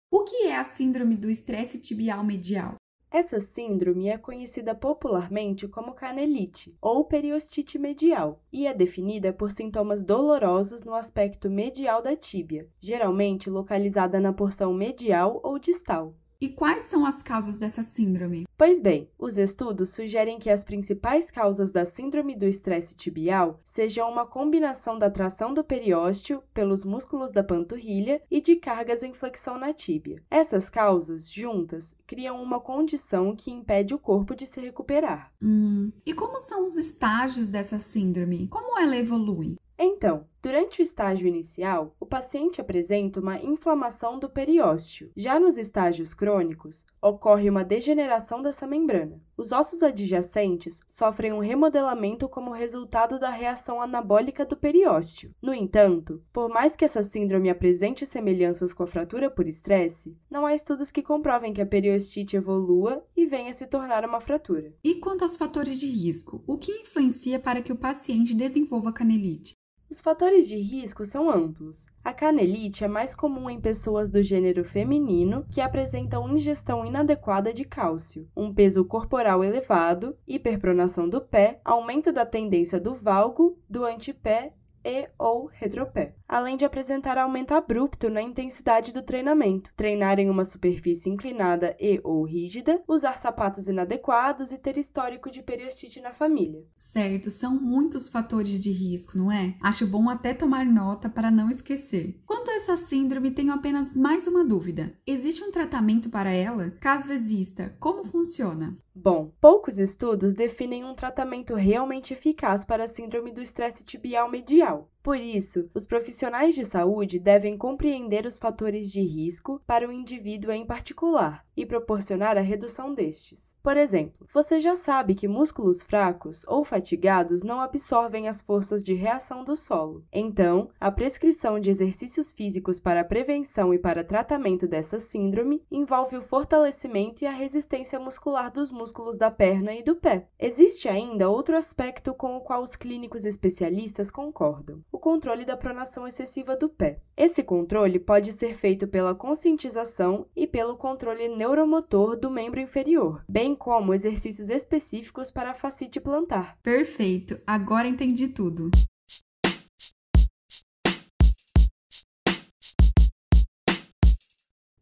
O 0.08 0.22
que 0.22 0.46
é 0.46 0.56
a 0.56 0.64
síndrome 0.64 1.16
do 1.16 1.28
estresse 1.28 1.78
tibial 1.78 2.22
medial? 2.22 2.76
Essa 3.10 3.40
síndrome 3.40 4.08
é 4.08 4.16
conhecida 4.16 4.72
popularmente 4.72 5.66
como 5.66 5.94
canelite 5.94 6.76
ou 6.80 7.04
periostite 7.04 7.76
medial 7.76 8.40
e 8.52 8.68
é 8.68 8.72
definida 8.72 9.32
por 9.32 9.50
sintomas 9.50 10.04
dolorosos 10.04 10.84
no 10.84 10.94
aspecto 10.94 11.50
medial 11.50 12.00
da 12.00 12.14
tíbia, 12.14 12.68
geralmente 12.78 13.50
localizada 13.50 14.20
na 14.20 14.32
porção 14.32 14.72
medial 14.72 15.40
ou 15.42 15.58
distal. 15.58 16.14
E 16.40 16.50
quais 16.50 16.84
são 16.84 17.06
as 17.06 17.22
causas 17.22 17.56
dessa 17.56 17.82
síndrome? 17.82 18.46
Pois 18.58 18.78
bem, 18.78 19.08
os 19.18 19.38
estudos 19.38 19.90
sugerem 19.90 20.38
que 20.38 20.50
as 20.50 20.64
principais 20.64 21.30
causas 21.30 21.72
da 21.72 21.84
síndrome 21.84 22.36
do 22.36 22.44
estresse 22.44 22.94
tibial 22.94 23.60
sejam 23.64 24.10
uma 24.10 24.26
combinação 24.26 24.98
da 24.98 25.10
tração 25.10 25.54
do 25.54 25.64
periósteo 25.64 26.42
pelos 26.52 26.84
músculos 26.84 27.32
da 27.32 27.42
panturrilha 27.42 28.20
e 28.30 28.40
de 28.40 28.56
cargas 28.56 29.02
em 29.02 29.14
flexão 29.14 29.58
na 29.58 29.72
tíbia. 29.72 30.22
Essas 30.30 30.68
causas, 30.68 31.30
juntas, 31.30 31.94
criam 32.06 32.42
uma 32.42 32.60
condição 32.60 33.34
que 33.34 33.50
impede 33.50 33.94
o 33.94 33.98
corpo 33.98 34.34
de 34.34 34.46
se 34.46 34.60
recuperar. 34.60 35.32
Hum. 35.42 35.90
E 36.04 36.12
como 36.12 36.40
são 36.40 36.66
os 36.66 36.76
estágios 36.76 37.48
dessa 37.48 37.78
síndrome? 37.78 38.48
Como 38.48 38.78
ela 38.78 38.96
evolui? 38.96 39.56
Então, 39.78 40.26
durante 40.42 40.80
o 40.80 40.82
estágio 40.82 41.26
inicial, 41.26 41.94
o 41.98 42.06
paciente 42.06 42.60
apresenta 42.60 43.20
uma 43.20 43.38
inflamação 43.38 44.18
do 44.18 44.28
periósteo. 44.28 45.10
Já 45.16 45.40
nos 45.40 45.58
estágios 45.58 46.14
crônicos, 46.14 46.84
ocorre 47.02 47.50
uma 47.50 47.64
degeneração 47.64 48.42
dessa 48.42 48.66
membrana. 48.66 49.20
Os 49.36 49.52
ossos 49.52 49.82
adjacentes 49.82 50.80
sofrem 50.88 51.32
um 51.32 51.40
remodelamento 51.40 52.28
como 52.28 52.52
resultado 52.52 53.18
da 53.18 53.28
reação 53.28 53.82
anabólica 53.82 54.46
do 54.46 54.56
periósteo. 54.56 55.34
No 55.42 55.52
entanto, 55.52 56.22
por 56.32 56.48
mais 56.48 56.74
que 56.74 56.84
essa 56.84 57.02
síndrome 57.02 57.50
apresente 57.50 58.06
semelhanças 58.06 58.72
com 58.72 58.82
a 58.82 58.86
fratura 58.86 59.30
por 59.30 59.46
estresse, 59.46 60.16
não 60.30 60.46
há 60.46 60.54
estudos 60.54 60.90
que 60.90 61.02
comprovem 61.02 61.52
que 61.52 61.60
a 61.60 61.66
periostite 61.66 62.36
evolua 62.36 63.04
e 63.14 63.26
venha 63.26 63.52
se 63.52 63.66
tornar 63.66 64.04
uma 64.04 64.20
fratura. 64.20 64.74
E 64.82 64.94
quanto 64.94 65.22
aos 65.22 65.36
fatores 65.36 65.78
de 65.78 65.86
risco, 65.86 66.42
o 66.46 66.56
que 66.56 66.72
influencia 66.72 67.38
para 67.38 67.60
que 67.60 67.72
o 67.72 67.76
paciente 67.76 68.34
desenvolva 68.34 68.92
canelite? 68.92 69.54
Os 69.88 70.00
fatores 70.00 70.48
de 70.48 70.56
risco 70.56 71.04
são 71.04 71.30
amplos. 71.30 71.86
A 72.02 72.12
canelite 72.12 72.82
é 72.82 72.88
mais 72.88 73.14
comum 73.14 73.48
em 73.48 73.60
pessoas 73.60 74.10
do 74.10 74.20
gênero 74.20 74.64
feminino 74.64 75.46
que 75.48 75.60
apresentam 75.60 76.28
ingestão 76.28 76.84
inadequada 76.84 77.54
de 77.54 77.64
cálcio, 77.64 78.28
um 78.36 78.52
peso 78.52 78.84
corporal 78.84 79.44
elevado, 79.44 80.16
hiperpronação 80.26 81.08
do 81.08 81.20
pé, 81.20 81.60
aumento 81.64 82.12
da 82.12 82.26
tendência 82.26 82.80
do 82.80 82.94
valgo, 82.94 83.56
do 83.70 83.84
antepé 83.84 84.54
e 84.84 85.08
ou 85.16 85.46
retropé, 85.46 86.16
além 86.28 86.56
de 86.56 86.64
apresentar 86.64 87.18
aumento 87.18 87.52
abrupto 87.52 88.08
na 88.10 88.22
intensidade 88.22 88.92
do 88.92 89.02
treinamento, 89.02 89.70
treinar 89.76 90.18
em 90.18 90.28
uma 90.28 90.44
superfície 90.44 91.10
inclinada 91.10 91.76
e 91.80 92.00
ou 92.02 92.24
rígida, 92.24 92.82
usar 92.86 93.16
sapatos 93.16 93.68
inadequados 93.68 94.52
e 94.52 94.58
ter 94.58 94.76
histórico 94.76 95.30
de 95.30 95.42
periostite 95.42 96.00
na 96.00 96.12
família. 96.12 96.64
Certo, 96.76 97.30
são 97.30 97.54
muitos 97.54 98.08
fatores 98.08 98.58
de 98.60 98.70
risco, 98.70 99.16
não 99.16 99.30
é? 99.30 99.56
Acho 99.62 99.86
bom 99.86 100.08
até 100.08 100.34
tomar 100.34 100.64
nota 100.64 101.08
para 101.08 101.30
não 101.30 101.50
esquecer. 101.50 102.20
Quanto 102.26 102.50
a 102.50 102.56
essa 102.56 102.76
síndrome, 102.76 103.30
tenho 103.30 103.52
apenas 103.52 103.96
mais 103.96 104.26
uma 104.26 104.44
dúvida. 104.44 104.96
Existe 105.06 105.42
um 105.44 105.52
tratamento 105.52 106.10
para 106.10 106.30
ela? 106.30 106.70
Caso 106.80 107.12
exista, 107.12 107.76
como 107.78 108.04
funciona? 108.04 108.76
Bom, 108.98 109.30
poucos 109.42 109.78
estudos 109.78 110.32
definem 110.32 110.82
um 110.82 110.94
tratamento 110.94 111.54
realmente 111.54 112.14
eficaz 112.14 112.64
para 112.64 112.84
a 112.84 112.86
síndrome 112.86 113.30
do 113.30 113.42
estresse 113.42 113.84
tibial 113.84 114.30
medial. 114.30 114.90
Por 115.06 115.20
isso, 115.20 115.70
os 115.72 115.86
profissionais 115.86 116.56
de 116.56 116.64
saúde 116.64 117.20
devem 117.20 117.56
compreender 117.56 118.26
os 118.26 118.38
fatores 118.38 118.90
de 118.90 119.00
risco 119.00 119.62
para 119.64 119.88
o 119.88 119.92
indivíduo 119.92 120.50
em 120.50 120.66
particular 120.66 121.45
e 121.56 121.64
proporcionar 121.64 122.36
a 122.36 122.40
redução 122.40 122.94
destes. 122.94 123.54
Por 123.62 123.76
exemplo, 123.76 124.26
você 124.32 124.60
já 124.60 124.74
sabe 124.74 125.14
que 125.14 125.28
músculos 125.28 125.82
fracos 125.82 126.44
ou 126.46 126.64
fatigados 126.64 127.42
não 127.42 127.60
absorvem 127.60 128.28
as 128.28 128.42
forças 128.42 128.82
de 128.82 128.94
reação 128.94 129.44
do 129.44 129.56
solo. 129.56 130.04
Então, 130.12 130.68
a 130.80 130.90
prescrição 130.90 131.58
de 131.58 131.70
exercícios 131.70 132.32
físicos 132.32 132.78
para 132.78 133.04
prevenção 133.04 133.72
e 133.72 133.78
para 133.78 134.04
tratamento 134.04 134.66
dessa 134.66 134.98
síndrome 134.98 135.62
envolve 135.70 136.16
o 136.16 136.22
fortalecimento 136.22 137.24
e 137.24 137.26
a 137.26 137.32
resistência 137.32 137.98
muscular 137.98 138.52
dos 138.52 138.70
músculos 138.70 139.16
da 139.16 139.30
perna 139.30 139.74
e 139.74 139.82
do 139.82 139.96
pé. 139.96 140.28
Existe 140.38 140.88
ainda 140.88 141.28
outro 141.30 141.56
aspecto 141.56 142.12
com 142.14 142.36
o 142.36 142.40
qual 142.40 142.62
os 142.62 142.76
clínicos 142.76 143.24
especialistas 143.24 144.10
concordam 144.10 144.84
o 144.92 144.98
controle 144.98 145.44
da 145.44 145.56
pronação 145.56 146.06
excessiva 146.06 146.56
do 146.56 146.68
pé. 146.68 147.00
Esse 147.16 147.42
controle 147.42 147.98
pode 147.98 148.32
ser 148.32 148.54
feito 148.54 148.86
pela 148.86 149.14
conscientização 149.14 150.26
e 150.34 150.46
pelo 150.46 150.76
controle 150.76 151.28
neuromotor 151.46 152.16
do 152.16 152.28
membro 152.28 152.58
inferior, 152.58 153.24
bem 153.28 153.54
como 153.54 153.94
exercícios 153.94 154.50
específicos 154.50 155.30
para 155.30 155.52
a 155.52 155.54
fascite 155.54 156.00
plantar. 156.00 156.58
Perfeito, 156.60 157.40
agora 157.46 157.86
entendi 157.86 158.26
tudo. 158.26 158.68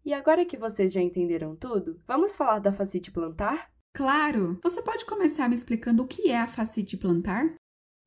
E 0.03 0.13
agora 0.15 0.45
que 0.47 0.57
vocês 0.57 0.91
já 0.93 1.03
entenderam 1.03 1.55
tudo, 1.55 2.01
vamos 2.07 2.35
falar 2.35 2.61
da 2.61 2.73
fascite 2.73 3.11
plantar? 3.11 3.71
Claro! 3.95 4.59
Você 4.63 4.81
pode 4.81 5.05
começar 5.05 5.49
me 5.49 5.55
explicando 5.55 6.03
o 6.03 6.07
que 6.07 6.31
é 6.31 6.39
a 6.39 6.47
fascite 6.47 6.97
plantar? 6.97 7.55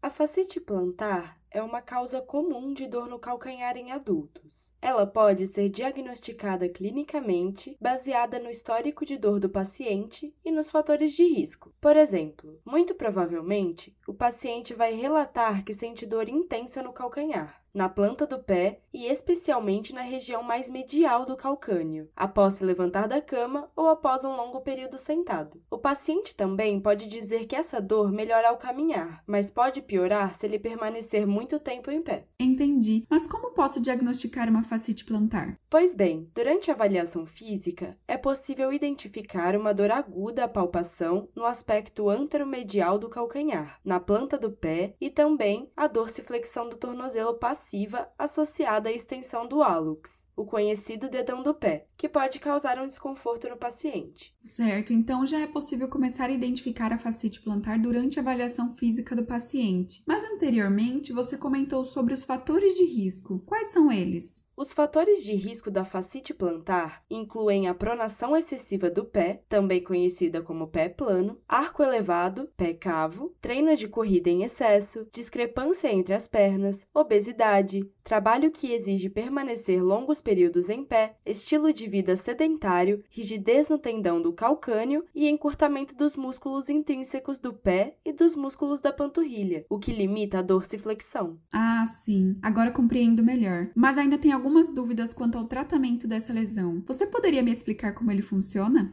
A 0.01 0.09
fascite 0.09 0.59
plantar 0.59 1.36
é 1.51 1.61
uma 1.61 1.81
causa 1.81 2.21
comum 2.21 2.73
de 2.73 2.87
dor 2.87 3.07
no 3.07 3.19
calcanhar 3.19 3.77
em 3.77 3.91
adultos. 3.91 4.73
Ela 4.81 5.05
pode 5.05 5.47
ser 5.47 5.69
diagnosticada 5.69 6.67
clinicamente 6.69 7.77
baseada 7.79 8.39
no 8.39 8.49
histórico 8.49 9.05
de 9.05 9.17
dor 9.17 9.39
do 9.39 9.49
paciente 9.49 10.33
e 10.43 10.51
nos 10.51 10.69
fatores 10.69 11.13
de 11.13 11.23
risco. 11.23 11.73
Por 11.79 11.95
exemplo, 11.95 12.59
muito 12.65 12.95
provavelmente, 12.95 13.95
o 14.07 14.13
paciente 14.13 14.73
vai 14.73 14.93
relatar 14.93 15.63
que 15.63 15.73
sente 15.73 16.05
dor 16.05 16.29
intensa 16.29 16.83
no 16.83 16.93
calcanhar 16.93 17.66
na 17.77 17.87
planta 17.87 18.25
do 18.25 18.39
pé 18.39 18.79
e 18.91 19.05
especialmente 19.05 19.93
na 19.93 20.01
região 20.01 20.41
mais 20.41 20.67
medial 20.67 21.27
do 21.27 21.37
calcâneo, 21.37 22.09
após 22.15 22.55
se 22.55 22.65
levantar 22.65 23.07
da 23.07 23.21
cama 23.21 23.69
ou 23.75 23.87
após 23.87 24.25
um 24.25 24.35
longo 24.35 24.61
período 24.61 24.97
sentado. 24.97 25.61
O 25.69 25.77
paciente 25.77 26.35
também 26.35 26.79
pode 26.79 27.07
dizer 27.07 27.45
que 27.45 27.55
essa 27.55 27.79
dor 27.79 28.11
melhora 28.11 28.49
ao 28.49 28.57
caminhar, 28.57 29.23
mas 29.27 29.51
pode 29.51 29.83
piorar 29.83 30.33
se 30.33 30.47
ele 30.47 30.57
permanecer 30.57 31.27
muito 31.27 31.59
tempo 31.59 31.91
em 31.91 32.01
pé. 32.01 32.25
Entendi. 32.39 33.05
Mas 33.07 33.27
como 33.27 33.51
posso 33.51 33.79
diagnosticar 33.79 34.49
uma 34.49 34.63
fascite 34.63 35.05
plantar? 35.05 35.55
Pois 35.69 35.93
bem, 35.93 36.27
durante 36.33 36.71
a 36.71 36.73
avaliação 36.73 37.27
física, 37.27 37.95
é 38.07 38.17
possível 38.17 38.73
identificar 38.73 39.55
uma 39.55 39.71
dor 39.71 39.91
aguda 39.91 40.45
à 40.45 40.47
palpação 40.47 41.29
no 41.35 41.45
aspecto 41.45 42.09
anteromedial 42.09 42.97
do 42.97 43.07
calcanhar, 43.07 43.79
na 43.85 43.99
planta 43.99 44.35
do 44.35 44.51
pé 44.51 44.95
e 44.99 45.11
também 45.11 45.69
a 45.77 45.85
dorsiflexão 45.85 46.67
do 46.67 46.75
tornozelo 46.75 47.35
passivo 47.35 47.66
passiva 47.67 48.07
associada 48.17 48.87
à 48.87 48.93
extensão 48.93 49.45
do 49.45 49.61
hálux, 49.61 50.25
o 50.37 50.45
conhecido 50.45 51.09
dedão 51.09 51.43
do 51.43 51.53
pé, 51.53 51.85
que 51.97 52.07
pode 52.07 52.39
causar 52.39 52.79
um 52.79 52.87
desconforto 52.87 53.49
no 53.49 53.57
paciente. 53.57 54.33
Certo, 54.41 54.93
então 54.93 55.25
já 55.25 55.41
é 55.41 55.47
possível 55.47 55.89
começar 55.89 56.29
a 56.29 56.31
identificar 56.31 56.93
a 56.93 56.97
fascite 56.97 57.41
plantar 57.41 57.77
durante 57.77 58.17
a 58.17 58.21
avaliação 58.21 58.73
física 58.73 59.13
do 59.13 59.25
paciente. 59.25 60.01
Mas 60.07 60.23
anteriormente 60.31 61.11
você 61.11 61.35
comentou 61.35 61.83
sobre 61.83 62.13
os 62.13 62.23
fatores 62.23 62.73
de 62.73 62.85
risco. 62.85 63.39
Quais 63.45 63.67
são 63.67 63.91
eles? 63.91 64.41
Os 64.59 64.73
fatores 64.73 65.23
de 65.23 65.35
risco 65.35 65.69
da 65.69 65.85
fascite 65.85 66.33
plantar 66.33 67.03
incluem 67.11 67.67
a 67.67 67.75
pronação 67.75 68.35
excessiva 68.35 68.89
do 68.89 69.05
pé, 69.05 69.43
também 69.47 69.83
conhecida 69.83 70.41
como 70.41 70.65
pé 70.65 70.89
plano, 70.89 71.37
arco 71.47 71.83
elevado, 71.83 72.49
pé 72.57 72.73
cavo, 72.73 73.35
treino 73.39 73.75
de 73.75 73.87
corrida 73.87 74.31
em 74.31 74.41
excesso, 74.41 75.07
discrepância 75.13 75.93
entre 75.93 76.15
as 76.15 76.25
pernas, 76.25 76.87
obesidade, 76.91 77.87
trabalho 78.03 78.49
que 78.49 78.71
exige 78.71 79.09
permanecer 79.09 79.83
longos 79.83 80.21
períodos 80.21 80.69
em 80.69 80.83
pé, 80.83 81.17
estilo 81.23 81.71
de 81.71 81.85
vida 81.85 82.15
sedentário, 82.15 83.03
rigidez 83.09 83.69
no 83.69 83.77
tendão 83.77 84.19
do 84.19 84.33
calcâneo 84.33 85.05
e 85.13 85.27
encurtamento 85.27 85.93
dos 85.93 86.15
músculos 86.15 86.69
intrínsecos 86.69 87.37
do 87.37 87.53
pé 87.53 87.97
e 88.03 88.11
dos 88.11 88.33
músculos 88.33 88.79
da 88.79 88.91
panturrilha, 88.91 89.65
o 89.69 89.77
que 89.77 89.91
limita 89.91 90.39
a 90.39 90.41
dorsiflexão. 90.41 91.37
Ah, 91.51 91.85
sim. 92.01 92.39
Agora 92.41 92.71
compreendo 92.71 93.21
melhor. 93.21 93.69
Mas 93.75 93.97
ainda 93.97 94.17
tem 94.17 94.31
algum 94.31 94.46
algumas 94.47 94.71
dúvidas 94.71 95.13
quanto 95.13 95.37
ao 95.37 95.43
tratamento 95.43 96.07
dessa 96.07 96.31
lesão. 96.31 96.81
Você 96.87 97.05
poderia 97.05 97.43
me 97.43 97.51
explicar 97.51 97.93
como 97.93 98.09
ele 98.09 98.21
funciona? 98.21 98.91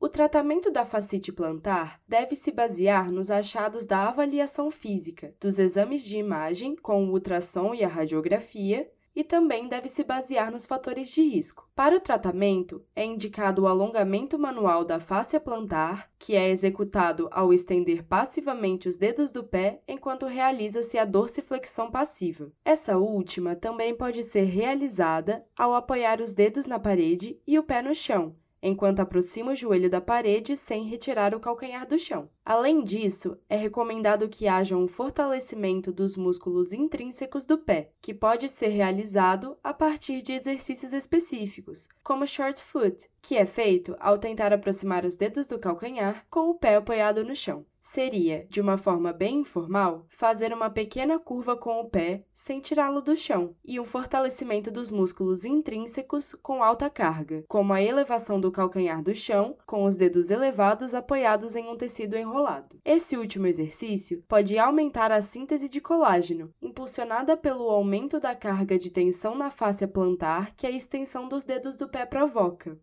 O 0.00 0.08
tratamento 0.08 0.70
da 0.70 0.86
fascite 0.86 1.30
plantar 1.30 2.00
deve 2.08 2.34
se 2.34 2.50
basear 2.50 3.12
nos 3.12 3.30
achados 3.30 3.84
da 3.84 4.08
avaliação 4.08 4.70
física, 4.70 5.34
dos 5.38 5.58
exames 5.58 6.06
de 6.06 6.16
imagem 6.16 6.74
com 6.74 7.04
o 7.04 7.10
ultrassom 7.12 7.74
e 7.74 7.84
a 7.84 7.88
radiografia 7.88 8.90
e 9.14 9.22
também 9.22 9.68
deve 9.68 9.88
se 9.88 10.02
basear 10.02 10.50
nos 10.50 10.66
fatores 10.66 11.10
de 11.12 11.22
risco. 11.22 11.68
Para 11.74 11.96
o 11.96 12.00
tratamento, 12.00 12.84
é 12.94 13.04
indicado 13.04 13.62
o 13.62 13.66
alongamento 13.66 14.38
manual 14.38 14.84
da 14.84 14.98
fáscia 14.98 15.38
plantar, 15.38 16.10
que 16.18 16.34
é 16.34 16.50
executado 16.50 17.28
ao 17.30 17.52
estender 17.52 18.04
passivamente 18.04 18.88
os 18.88 18.96
dedos 18.96 19.30
do 19.30 19.44
pé 19.44 19.82
enquanto 19.86 20.26
realiza-se 20.26 20.98
a 20.98 21.04
dorsiflexão 21.04 21.90
passiva. 21.90 22.50
Essa 22.64 22.96
última 22.96 23.54
também 23.54 23.94
pode 23.94 24.22
ser 24.22 24.44
realizada 24.44 25.44
ao 25.56 25.74
apoiar 25.74 26.20
os 26.20 26.34
dedos 26.34 26.66
na 26.66 26.78
parede 26.78 27.38
e 27.46 27.58
o 27.58 27.62
pé 27.62 27.82
no 27.82 27.94
chão, 27.94 28.34
enquanto 28.66 29.00
aproxima 29.00 29.52
o 29.52 29.54
joelho 29.54 29.90
da 29.90 30.00
parede 30.00 30.56
sem 30.56 30.84
retirar 30.84 31.34
o 31.34 31.38
calcanhar 31.38 31.86
do 31.86 31.98
chão. 31.98 32.30
Além 32.42 32.82
disso, 32.82 33.36
é 33.46 33.56
recomendado 33.56 34.26
que 34.26 34.48
haja 34.48 34.74
um 34.74 34.88
fortalecimento 34.88 35.92
dos 35.92 36.16
músculos 36.16 36.72
intrínsecos 36.72 37.44
do 37.44 37.58
pé, 37.58 37.90
que 38.00 38.14
pode 38.14 38.48
ser 38.48 38.68
realizado 38.68 39.58
a 39.62 39.74
partir 39.74 40.22
de 40.22 40.32
exercícios 40.32 40.94
específicos, 40.94 41.86
como 42.02 42.26
short 42.26 42.62
foot, 42.62 43.06
que 43.20 43.36
é 43.36 43.44
feito 43.44 43.94
ao 44.00 44.16
tentar 44.16 44.50
aproximar 44.50 45.04
os 45.04 45.14
dedos 45.14 45.46
do 45.46 45.58
calcanhar 45.58 46.24
com 46.30 46.48
o 46.48 46.54
pé 46.54 46.76
apoiado 46.76 47.22
no 47.22 47.36
chão 47.36 47.66
seria, 47.84 48.46
de 48.48 48.62
uma 48.62 48.78
forma 48.78 49.12
bem 49.12 49.40
informal, 49.40 50.06
fazer 50.08 50.54
uma 50.54 50.70
pequena 50.70 51.18
curva 51.18 51.54
com 51.54 51.80
o 51.80 51.84
pé 51.84 52.24
sem 52.32 52.58
tirá-lo 52.58 53.02
do 53.02 53.14
chão 53.14 53.54
e 53.62 53.78
um 53.78 53.84
fortalecimento 53.84 54.70
dos 54.70 54.90
músculos 54.90 55.44
intrínsecos 55.44 56.34
com 56.42 56.62
alta 56.62 56.88
carga, 56.88 57.44
como 57.46 57.74
a 57.74 57.82
elevação 57.82 58.40
do 58.40 58.50
calcanhar 58.50 59.02
do 59.02 59.14
chão, 59.14 59.54
com 59.66 59.84
os 59.84 59.96
dedos 59.96 60.30
elevados 60.30 60.94
apoiados 60.94 61.54
em 61.54 61.68
um 61.68 61.76
tecido 61.76 62.16
enrolado. 62.16 62.80
Esse 62.82 63.18
último 63.18 63.46
exercício 63.46 64.24
pode 64.26 64.58
aumentar 64.58 65.12
a 65.12 65.20
síntese 65.20 65.68
de 65.68 65.80
colágeno, 65.80 66.50
impulsionada 66.62 67.36
pelo 67.36 67.68
aumento 67.68 68.18
da 68.18 68.34
carga 68.34 68.78
de 68.78 68.90
tensão 68.90 69.34
na 69.34 69.50
face 69.50 69.86
plantar 69.86 70.54
que 70.56 70.66
a 70.66 70.70
extensão 70.70 71.28
dos 71.28 71.44
dedos 71.44 71.76
do 71.76 71.86
pé 71.86 72.06
provoca. 72.06 72.78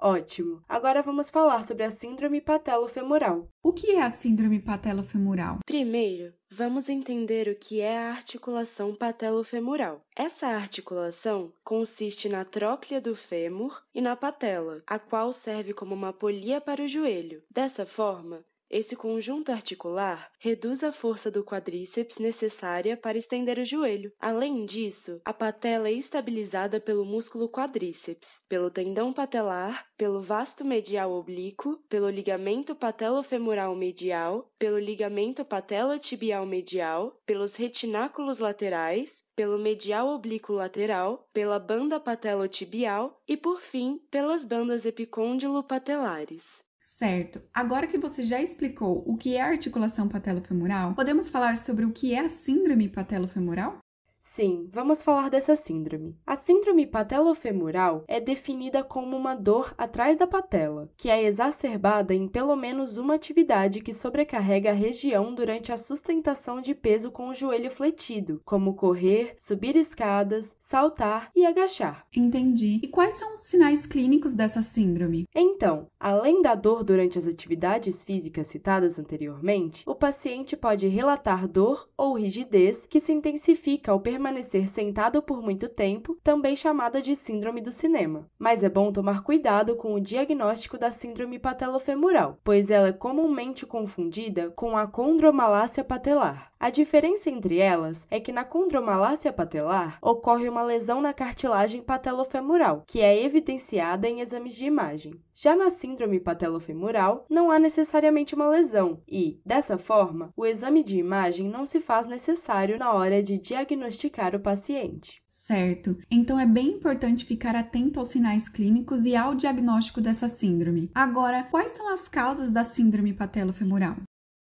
Ótimo! 0.00 0.62
Agora 0.68 1.02
vamos 1.02 1.28
falar 1.28 1.62
sobre 1.64 1.82
a 1.82 1.90
síndrome 1.90 2.40
patelofemoral. 2.40 3.48
O 3.62 3.72
que 3.72 3.92
é 3.92 4.02
a 4.02 4.10
síndrome 4.10 4.60
patelofemoral? 4.60 5.58
Primeiro, 5.66 6.32
vamos 6.48 6.88
entender 6.88 7.48
o 7.48 7.56
que 7.56 7.80
é 7.80 7.98
a 7.98 8.10
articulação 8.12 8.94
patelofemoral. 8.94 10.04
Essa 10.14 10.48
articulação 10.48 11.52
consiste 11.64 12.28
na 12.28 12.44
tróclea 12.44 13.00
do 13.00 13.16
fêmur 13.16 13.82
e 13.92 14.00
na 14.00 14.14
patela, 14.14 14.82
a 14.86 14.98
qual 14.98 15.32
serve 15.32 15.74
como 15.74 15.94
uma 15.94 16.12
polia 16.12 16.60
para 16.60 16.82
o 16.82 16.88
joelho. 16.88 17.42
Dessa 17.50 17.84
forma, 17.84 18.44
esse 18.70 18.94
conjunto 18.94 19.50
articular 19.50 20.30
reduz 20.38 20.84
a 20.84 20.92
força 20.92 21.30
do 21.30 21.42
quadríceps 21.42 22.18
necessária 22.18 22.96
para 22.96 23.16
estender 23.16 23.58
o 23.58 23.64
joelho. 23.64 24.12
Além 24.20 24.66
disso, 24.66 25.20
a 25.24 25.32
patela 25.32 25.88
é 25.88 25.92
estabilizada 25.92 26.80
pelo 26.80 27.04
músculo 27.04 27.48
quadríceps, 27.48 28.42
pelo 28.48 28.70
tendão 28.70 29.12
patelar, 29.12 29.86
pelo 29.96 30.20
vasto 30.20 30.64
medial 30.64 31.12
oblíquo, 31.12 31.82
pelo 31.88 32.10
ligamento 32.10 32.74
patelofemoral 32.74 33.74
medial, 33.74 34.50
pelo 34.58 34.78
ligamento 34.78 35.44
patelotibial 35.44 36.44
medial, 36.44 37.18
pelos 37.24 37.56
retináculos 37.56 38.38
laterais, 38.38 39.24
pelo 39.34 39.58
medial 39.58 40.08
oblíquo 40.08 40.52
lateral, 40.52 41.28
pela 41.32 41.58
banda 41.58 41.98
patelotibial 41.98 43.20
e, 43.26 43.36
por 43.36 43.60
fim, 43.60 43.98
pelas 44.10 44.44
bandas 44.44 44.84
epicôndilo 44.84 45.62
patelares. 45.62 46.67
Certo. 46.98 47.40
Agora 47.54 47.86
que 47.86 47.96
você 47.96 48.22
já 48.24 48.42
explicou 48.42 49.04
o 49.06 49.16
que 49.16 49.36
é 49.36 49.40
articulação 49.40 50.08
patelofemoral, 50.08 50.94
podemos 50.94 51.28
falar 51.28 51.56
sobre 51.56 51.84
o 51.84 51.92
que 51.92 52.12
é 52.12 52.18
a 52.18 52.28
síndrome 52.28 52.88
patelofemoral? 52.88 53.78
Sim, 54.20 54.68
vamos 54.70 55.02
falar 55.02 55.30
dessa 55.30 55.56
síndrome. 55.56 56.16
A 56.26 56.36
síndrome 56.36 56.86
patelofemoral 56.86 58.04
é 58.06 58.20
definida 58.20 58.84
como 58.84 59.16
uma 59.16 59.34
dor 59.34 59.74
atrás 59.76 60.16
da 60.16 60.26
patela, 60.26 60.88
que 60.96 61.10
é 61.10 61.24
exacerbada 61.24 62.14
em 62.14 62.28
pelo 62.28 62.54
menos 62.54 62.96
uma 62.96 63.14
atividade 63.14 63.80
que 63.80 63.92
sobrecarrega 63.92 64.70
a 64.70 64.74
região 64.74 65.34
durante 65.34 65.72
a 65.72 65.76
sustentação 65.76 66.60
de 66.60 66.74
peso 66.74 67.10
com 67.10 67.28
o 67.28 67.34
joelho 67.34 67.70
fletido, 67.70 68.40
como 68.44 68.74
correr, 68.74 69.34
subir 69.38 69.76
escadas, 69.76 70.54
saltar 70.58 71.30
e 71.34 71.44
agachar. 71.44 72.06
Entendi. 72.14 72.80
E 72.82 72.88
quais 72.88 73.14
são 73.14 73.32
os 73.32 73.40
sinais 73.40 73.86
clínicos 73.86 74.34
dessa 74.34 74.62
síndrome? 74.62 75.26
Então, 75.34 75.88
além 75.98 76.42
da 76.42 76.54
dor 76.54 76.84
durante 76.84 77.18
as 77.18 77.26
atividades 77.26 78.04
físicas 78.04 78.46
citadas 78.46 78.98
anteriormente, 78.98 79.82
o 79.86 79.94
paciente 79.94 80.56
pode 80.56 80.86
relatar 80.86 81.48
dor 81.48 81.88
ou 81.96 82.14
rigidez 82.14 82.86
que 82.86 83.00
se 83.00 83.12
intensifica 83.12 83.90
ao 83.90 84.00
permanecer 84.08 84.66
sentado 84.66 85.20
por 85.20 85.42
muito 85.42 85.68
tempo, 85.68 86.18
também 86.24 86.56
chamada 86.56 87.02
de 87.02 87.14
síndrome 87.14 87.60
do 87.60 87.70
cinema. 87.70 88.26
Mas 88.38 88.64
é 88.64 88.68
bom 88.70 88.90
tomar 88.90 89.22
cuidado 89.22 89.76
com 89.76 89.92
o 89.92 90.00
diagnóstico 90.00 90.78
da 90.78 90.90
síndrome 90.90 91.38
patelofemoral, 91.38 92.38
pois 92.42 92.70
ela 92.70 92.88
é 92.88 92.92
comumente 92.92 93.66
confundida 93.66 94.48
com 94.56 94.78
a 94.78 94.86
condromalácia 94.86 95.84
patelar. 95.84 96.50
A 96.58 96.70
diferença 96.70 97.30
entre 97.30 97.58
elas 97.58 98.04
é 98.10 98.18
que 98.18 98.32
na 98.32 98.44
condromalácia 98.44 99.32
patelar 99.32 99.98
ocorre 100.02 100.48
uma 100.48 100.62
lesão 100.62 101.00
na 101.00 101.12
cartilagem 101.12 101.82
patelofemoral, 101.82 102.82
que 102.84 103.00
é 103.00 103.22
evidenciada 103.22 104.08
em 104.08 104.20
exames 104.20 104.54
de 104.54 104.64
imagem. 104.64 105.20
Já 105.32 105.54
na 105.54 105.70
síndrome 105.70 106.18
patelofemoral, 106.18 107.24
não 107.30 107.48
há 107.48 107.60
necessariamente 107.60 108.34
uma 108.34 108.48
lesão 108.48 109.00
e, 109.06 109.40
dessa 109.46 109.78
forma, 109.78 110.32
o 110.36 110.44
exame 110.44 110.82
de 110.82 110.98
imagem 110.98 111.48
não 111.48 111.64
se 111.64 111.78
faz 111.78 112.06
necessário 112.06 112.76
na 112.76 112.92
hora 112.92 113.22
de 113.22 113.38
diagnosticar 113.38 113.97
o 114.34 114.40
paciente. 114.40 115.20
Certo. 115.26 115.96
Então 116.10 116.38
é 116.38 116.44
bem 116.44 116.68
importante 116.74 117.24
ficar 117.24 117.56
atento 117.56 117.98
aos 117.98 118.08
sinais 118.08 118.48
clínicos 118.48 119.04
e 119.04 119.16
ao 119.16 119.34
diagnóstico 119.34 120.00
dessa 120.00 120.28
síndrome. 120.28 120.90
Agora, 120.94 121.44
quais 121.44 121.72
são 121.72 121.92
as 121.92 122.06
causas 122.06 122.52
da 122.52 122.64
síndrome 122.64 123.14
patelofemoral? 123.14 123.96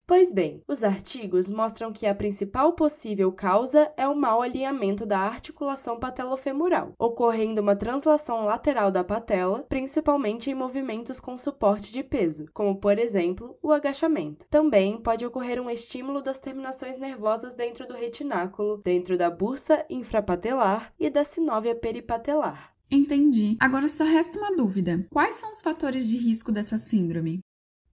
Pois 0.06 0.34
bem, 0.34 0.62
os 0.68 0.84
artigos 0.84 1.48
mostram 1.48 1.90
que 1.90 2.06
a 2.06 2.14
principal 2.14 2.74
possível 2.74 3.32
causa 3.32 3.90
é 3.96 4.06
o 4.06 4.14
mau 4.14 4.42
alinhamento 4.42 5.06
da 5.06 5.18
articulação 5.18 5.98
patelofemoral, 5.98 6.92
ocorrendo 6.98 7.62
uma 7.62 7.74
translação 7.74 8.44
lateral 8.44 8.90
da 8.90 9.02
patela, 9.02 9.64
principalmente 9.66 10.50
em 10.50 10.54
movimentos 10.54 11.18
com 11.18 11.38
suporte 11.38 11.90
de 11.90 12.02
peso, 12.02 12.44
como 12.52 12.76
por 12.76 12.98
exemplo 12.98 13.58
o 13.62 13.72
agachamento. 13.72 14.44
Também 14.50 15.00
pode 15.00 15.24
ocorrer 15.24 15.58
um 15.58 15.70
estímulo 15.70 16.20
das 16.20 16.38
terminações 16.38 16.98
nervosas 16.98 17.54
dentro 17.54 17.88
do 17.88 17.94
retináculo, 17.94 18.82
dentro 18.84 19.16
da 19.16 19.30
bursa 19.30 19.86
infrapatelar 19.88 20.92
e 21.00 21.08
da 21.08 21.24
sinóvia 21.24 21.74
peripatelar. 21.74 22.74
Entendi. 22.90 23.56
Agora 23.58 23.88
só 23.88 24.04
resta 24.04 24.38
uma 24.38 24.54
dúvida: 24.54 25.06
quais 25.10 25.36
são 25.36 25.50
os 25.50 25.62
fatores 25.62 26.06
de 26.06 26.18
risco 26.18 26.52
dessa 26.52 26.76
síndrome? 26.76 27.40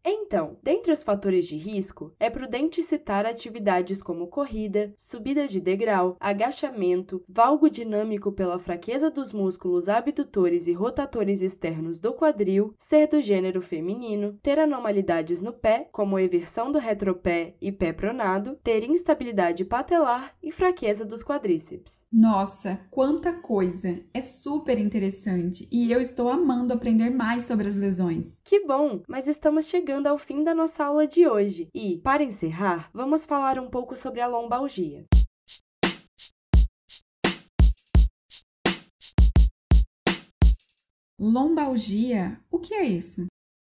Então, 0.03 0.57
dentre 0.63 0.91
os 0.91 1.03
fatores 1.03 1.45
de 1.45 1.55
risco, 1.55 2.13
é 2.19 2.29
prudente 2.29 2.81
citar 2.81 3.25
atividades 3.25 4.01
como 4.01 4.27
corrida, 4.27 4.93
subida 4.97 5.47
de 5.47 5.59
degrau, 5.59 6.17
agachamento, 6.19 7.23
valgo 7.29 7.69
dinâmico 7.69 8.31
pela 8.31 8.57
fraqueza 8.57 9.11
dos 9.11 9.31
músculos 9.31 9.87
abdutores 9.87 10.67
e 10.67 10.73
rotatores 10.73 11.41
externos 11.41 11.99
do 11.99 12.13
quadril, 12.13 12.73
ser 12.77 13.07
do 13.07 13.21
gênero 13.21 13.61
feminino, 13.61 14.39
ter 14.41 14.57
anormalidades 14.57 15.39
no 15.41 15.53
pé, 15.53 15.87
como 15.91 16.17
eversão 16.17 16.71
do 16.71 16.79
retropé 16.79 17.55
e 17.61 17.71
pé 17.71 17.93
pronado, 17.93 18.57
ter 18.63 18.83
instabilidade 18.83 19.65
patelar 19.65 20.35
e 20.41 20.51
fraqueza 20.51 21.05
dos 21.05 21.23
quadríceps. 21.23 22.05
Nossa, 22.11 22.79
quanta 22.89 23.33
coisa! 23.33 24.01
É 24.13 24.21
super 24.21 24.79
interessante 24.79 25.67
e 25.71 25.91
eu 25.91 26.01
estou 26.01 26.29
amando 26.29 26.73
aprender 26.73 27.11
mais 27.11 27.45
sobre 27.45 27.67
as 27.67 27.75
lesões. 27.75 28.39
Que 28.43 28.65
bom, 28.65 29.01
mas 29.07 29.27
estamos 29.27 29.65
chegando 29.65 29.90
ao 30.07 30.17
fim 30.17 30.43
da 30.43 30.55
nossa 30.55 30.85
aula 30.85 31.05
de 31.05 31.27
hoje 31.27 31.67
e, 31.73 31.97
para 31.97 32.23
encerrar, 32.23 32.89
vamos 32.93 33.25
falar 33.25 33.59
um 33.59 33.69
pouco 33.69 33.95
sobre 33.95 34.21
a 34.21 34.27
lombalgia. 34.27 35.05
Lombalgia? 41.19 42.39
O 42.49 42.57
que 42.57 42.73
é 42.73 42.83
isso? 42.83 43.25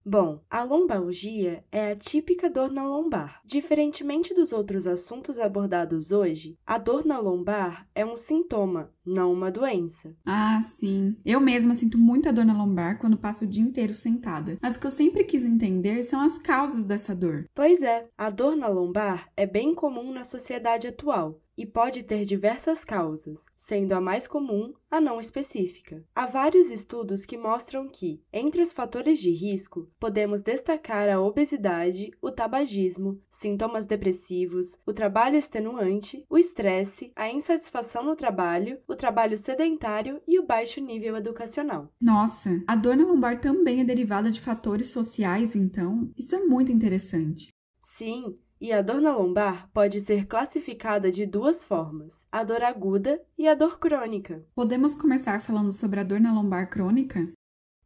Bom, 0.09 0.39
a 0.49 0.63
lombalgia 0.63 1.65
é 1.69 1.91
a 1.91 1.95
típica 1.97 2.49
dor 2.49 2.71
na 2.71 2.81
lombar. 2.81 3.41
Diferentemente 3.43 4.33
dos 4.33 4.53
outros 4.53 4.87
assuntos 4.87 5.37
abordados 5.37 6.13
hoje, 6.13 6.57
a 6.65 6.77
dor 6.77 7.05
na 7.05 7.19
lombar 7.19 7.85
é 7.93 8.05
um 8.05 8.15
sintoma, 8.15 8.89
não 9.05 9.33
uma 9.33 9.51
doença. 9.51 10.15
Ah, 10.25 10.61
sim. 10.63 11.17
Eu 11.25 11.41
mesma 11.41 11.75
sinto 11.75 11.97
muita 11.97 12.31
dor 12.31 12.45
na 12.45 12.57
lombar 12.57 12.99
quando 12.99 13.17
passo 13.17 13.43
o 13.43 13.47
dia 13.47 13.61
inteiro 13.61 13.93
sentada. 13.93 14.57
Mas 14.61 14.77
o 14.77 14.79
que 14.79 14.87
eu 14.87 14.91
sempre 14.91 15.25
quis 15.25 15.43
entender 15.43 16.01
são 16.03 16.21
as 16.21 16.37
causas 16.37 16.85
dessa 16.85 17.13
dor. 17.13 17.43
Pois 17.53 17.81
é, 17.81 18.07
a 18.17 18.29
dor 18.29 18.55
na 18.55 18.69
lombar 18.69 19.27
é 19.35 19.45
bem 19.45 19.75
comum 19.75 20.13
na 20.13 20.23
sociedade 20.23 20.87
atual 20.87 21.41
e 21.57 21.65
pode 21.65 22.03
ter 22.03 22.23
diversas 22.23 22.85
causas, 22.85 23.45
sendo 23.55 23.93
a 23.93 23.99
mais 23.99 24.27
comum 24.27 24.73
a 24.89 25.01
não 25.01 25.19
específica. 25.19 26.05
Há 26.15 26.25
vários 26.25 26.71
estudos 26.71 27.25
que 27.25 27.37
mostram 27.37 27.89
que, 27.89 28.21
entre 28.31 28.61
os 28.61 28.71
fatores 28.71 29.19
de 29.19 29.31
risco, 29.31 29.89
podemos 29.99 30.41
destacar 30.41 31.09
a 31.09 31.19
obesidade, 31.19 32.11
o 32.21 32.31
tabagismo, 32.31 33.19
sintomas 33.29 33.85
depressivos, 33.85 34.77
o 34.85 34.93
trabalho 34.93 35.35
extenuante, 35.35 36.25
o 36.29 36.37
estresse, 36.37 37.11
a 37.15 37.29
insatisfação 37.29 38.03
no 38.03 38.15
trabalho, 38.15 38.79
o 38.87 38.95
trabalho 38.95 39.37
sedentário 39.37 40.21
e 40.27 40.39
o 40.39 40.45
baixo 40.45 40.79
nível 40.79 41.17
educacional. 41.17 41.91
Nossa, 41.99 42.63
a 42.67 42.75
dor 42.75 42.95
na 42.95 43.05
lombar 43.05 43.41
também 43.41 43.81
é 43.81 43.83
derivada 43.83 44.29
de 44.29 44.39
fatores 44.39 44.87
sociais, 44.87 45.55
então? 45.55 46.11
Isso 46.17 46.35
é 46.35 46.39
muito 46.39 46.71
interessante. 46.71 47.49
Sim, 47.81 48.37
e 48.59 48.71
a 48.73 48.81
dor 48.81 49.01
na 49.01 49.15
lombar 49.15 49.69
pode 49.73 49.99
ser 49.99 50.25
classificada 50.25 51.11
de 51.11 51.25
duas 51.25 51.63
formas: 51.63 52.25
a 52.31 52.43
dor 52.43 52.63
aguda 52.63 53.21
e 53.37 53.47
a 53.47 53.53
dor 53.53 53.79
crônica. 53.79 54.45
Podemos 54.55 54.95
começar 54.95 55.41
falando 55.41 55.71
sobre 55.71 55.99
a 55.99 56.03
dor 56.03 56.19
na 56.19 56.33
lombar 56.33 56.69
crônica? 56.69 57.31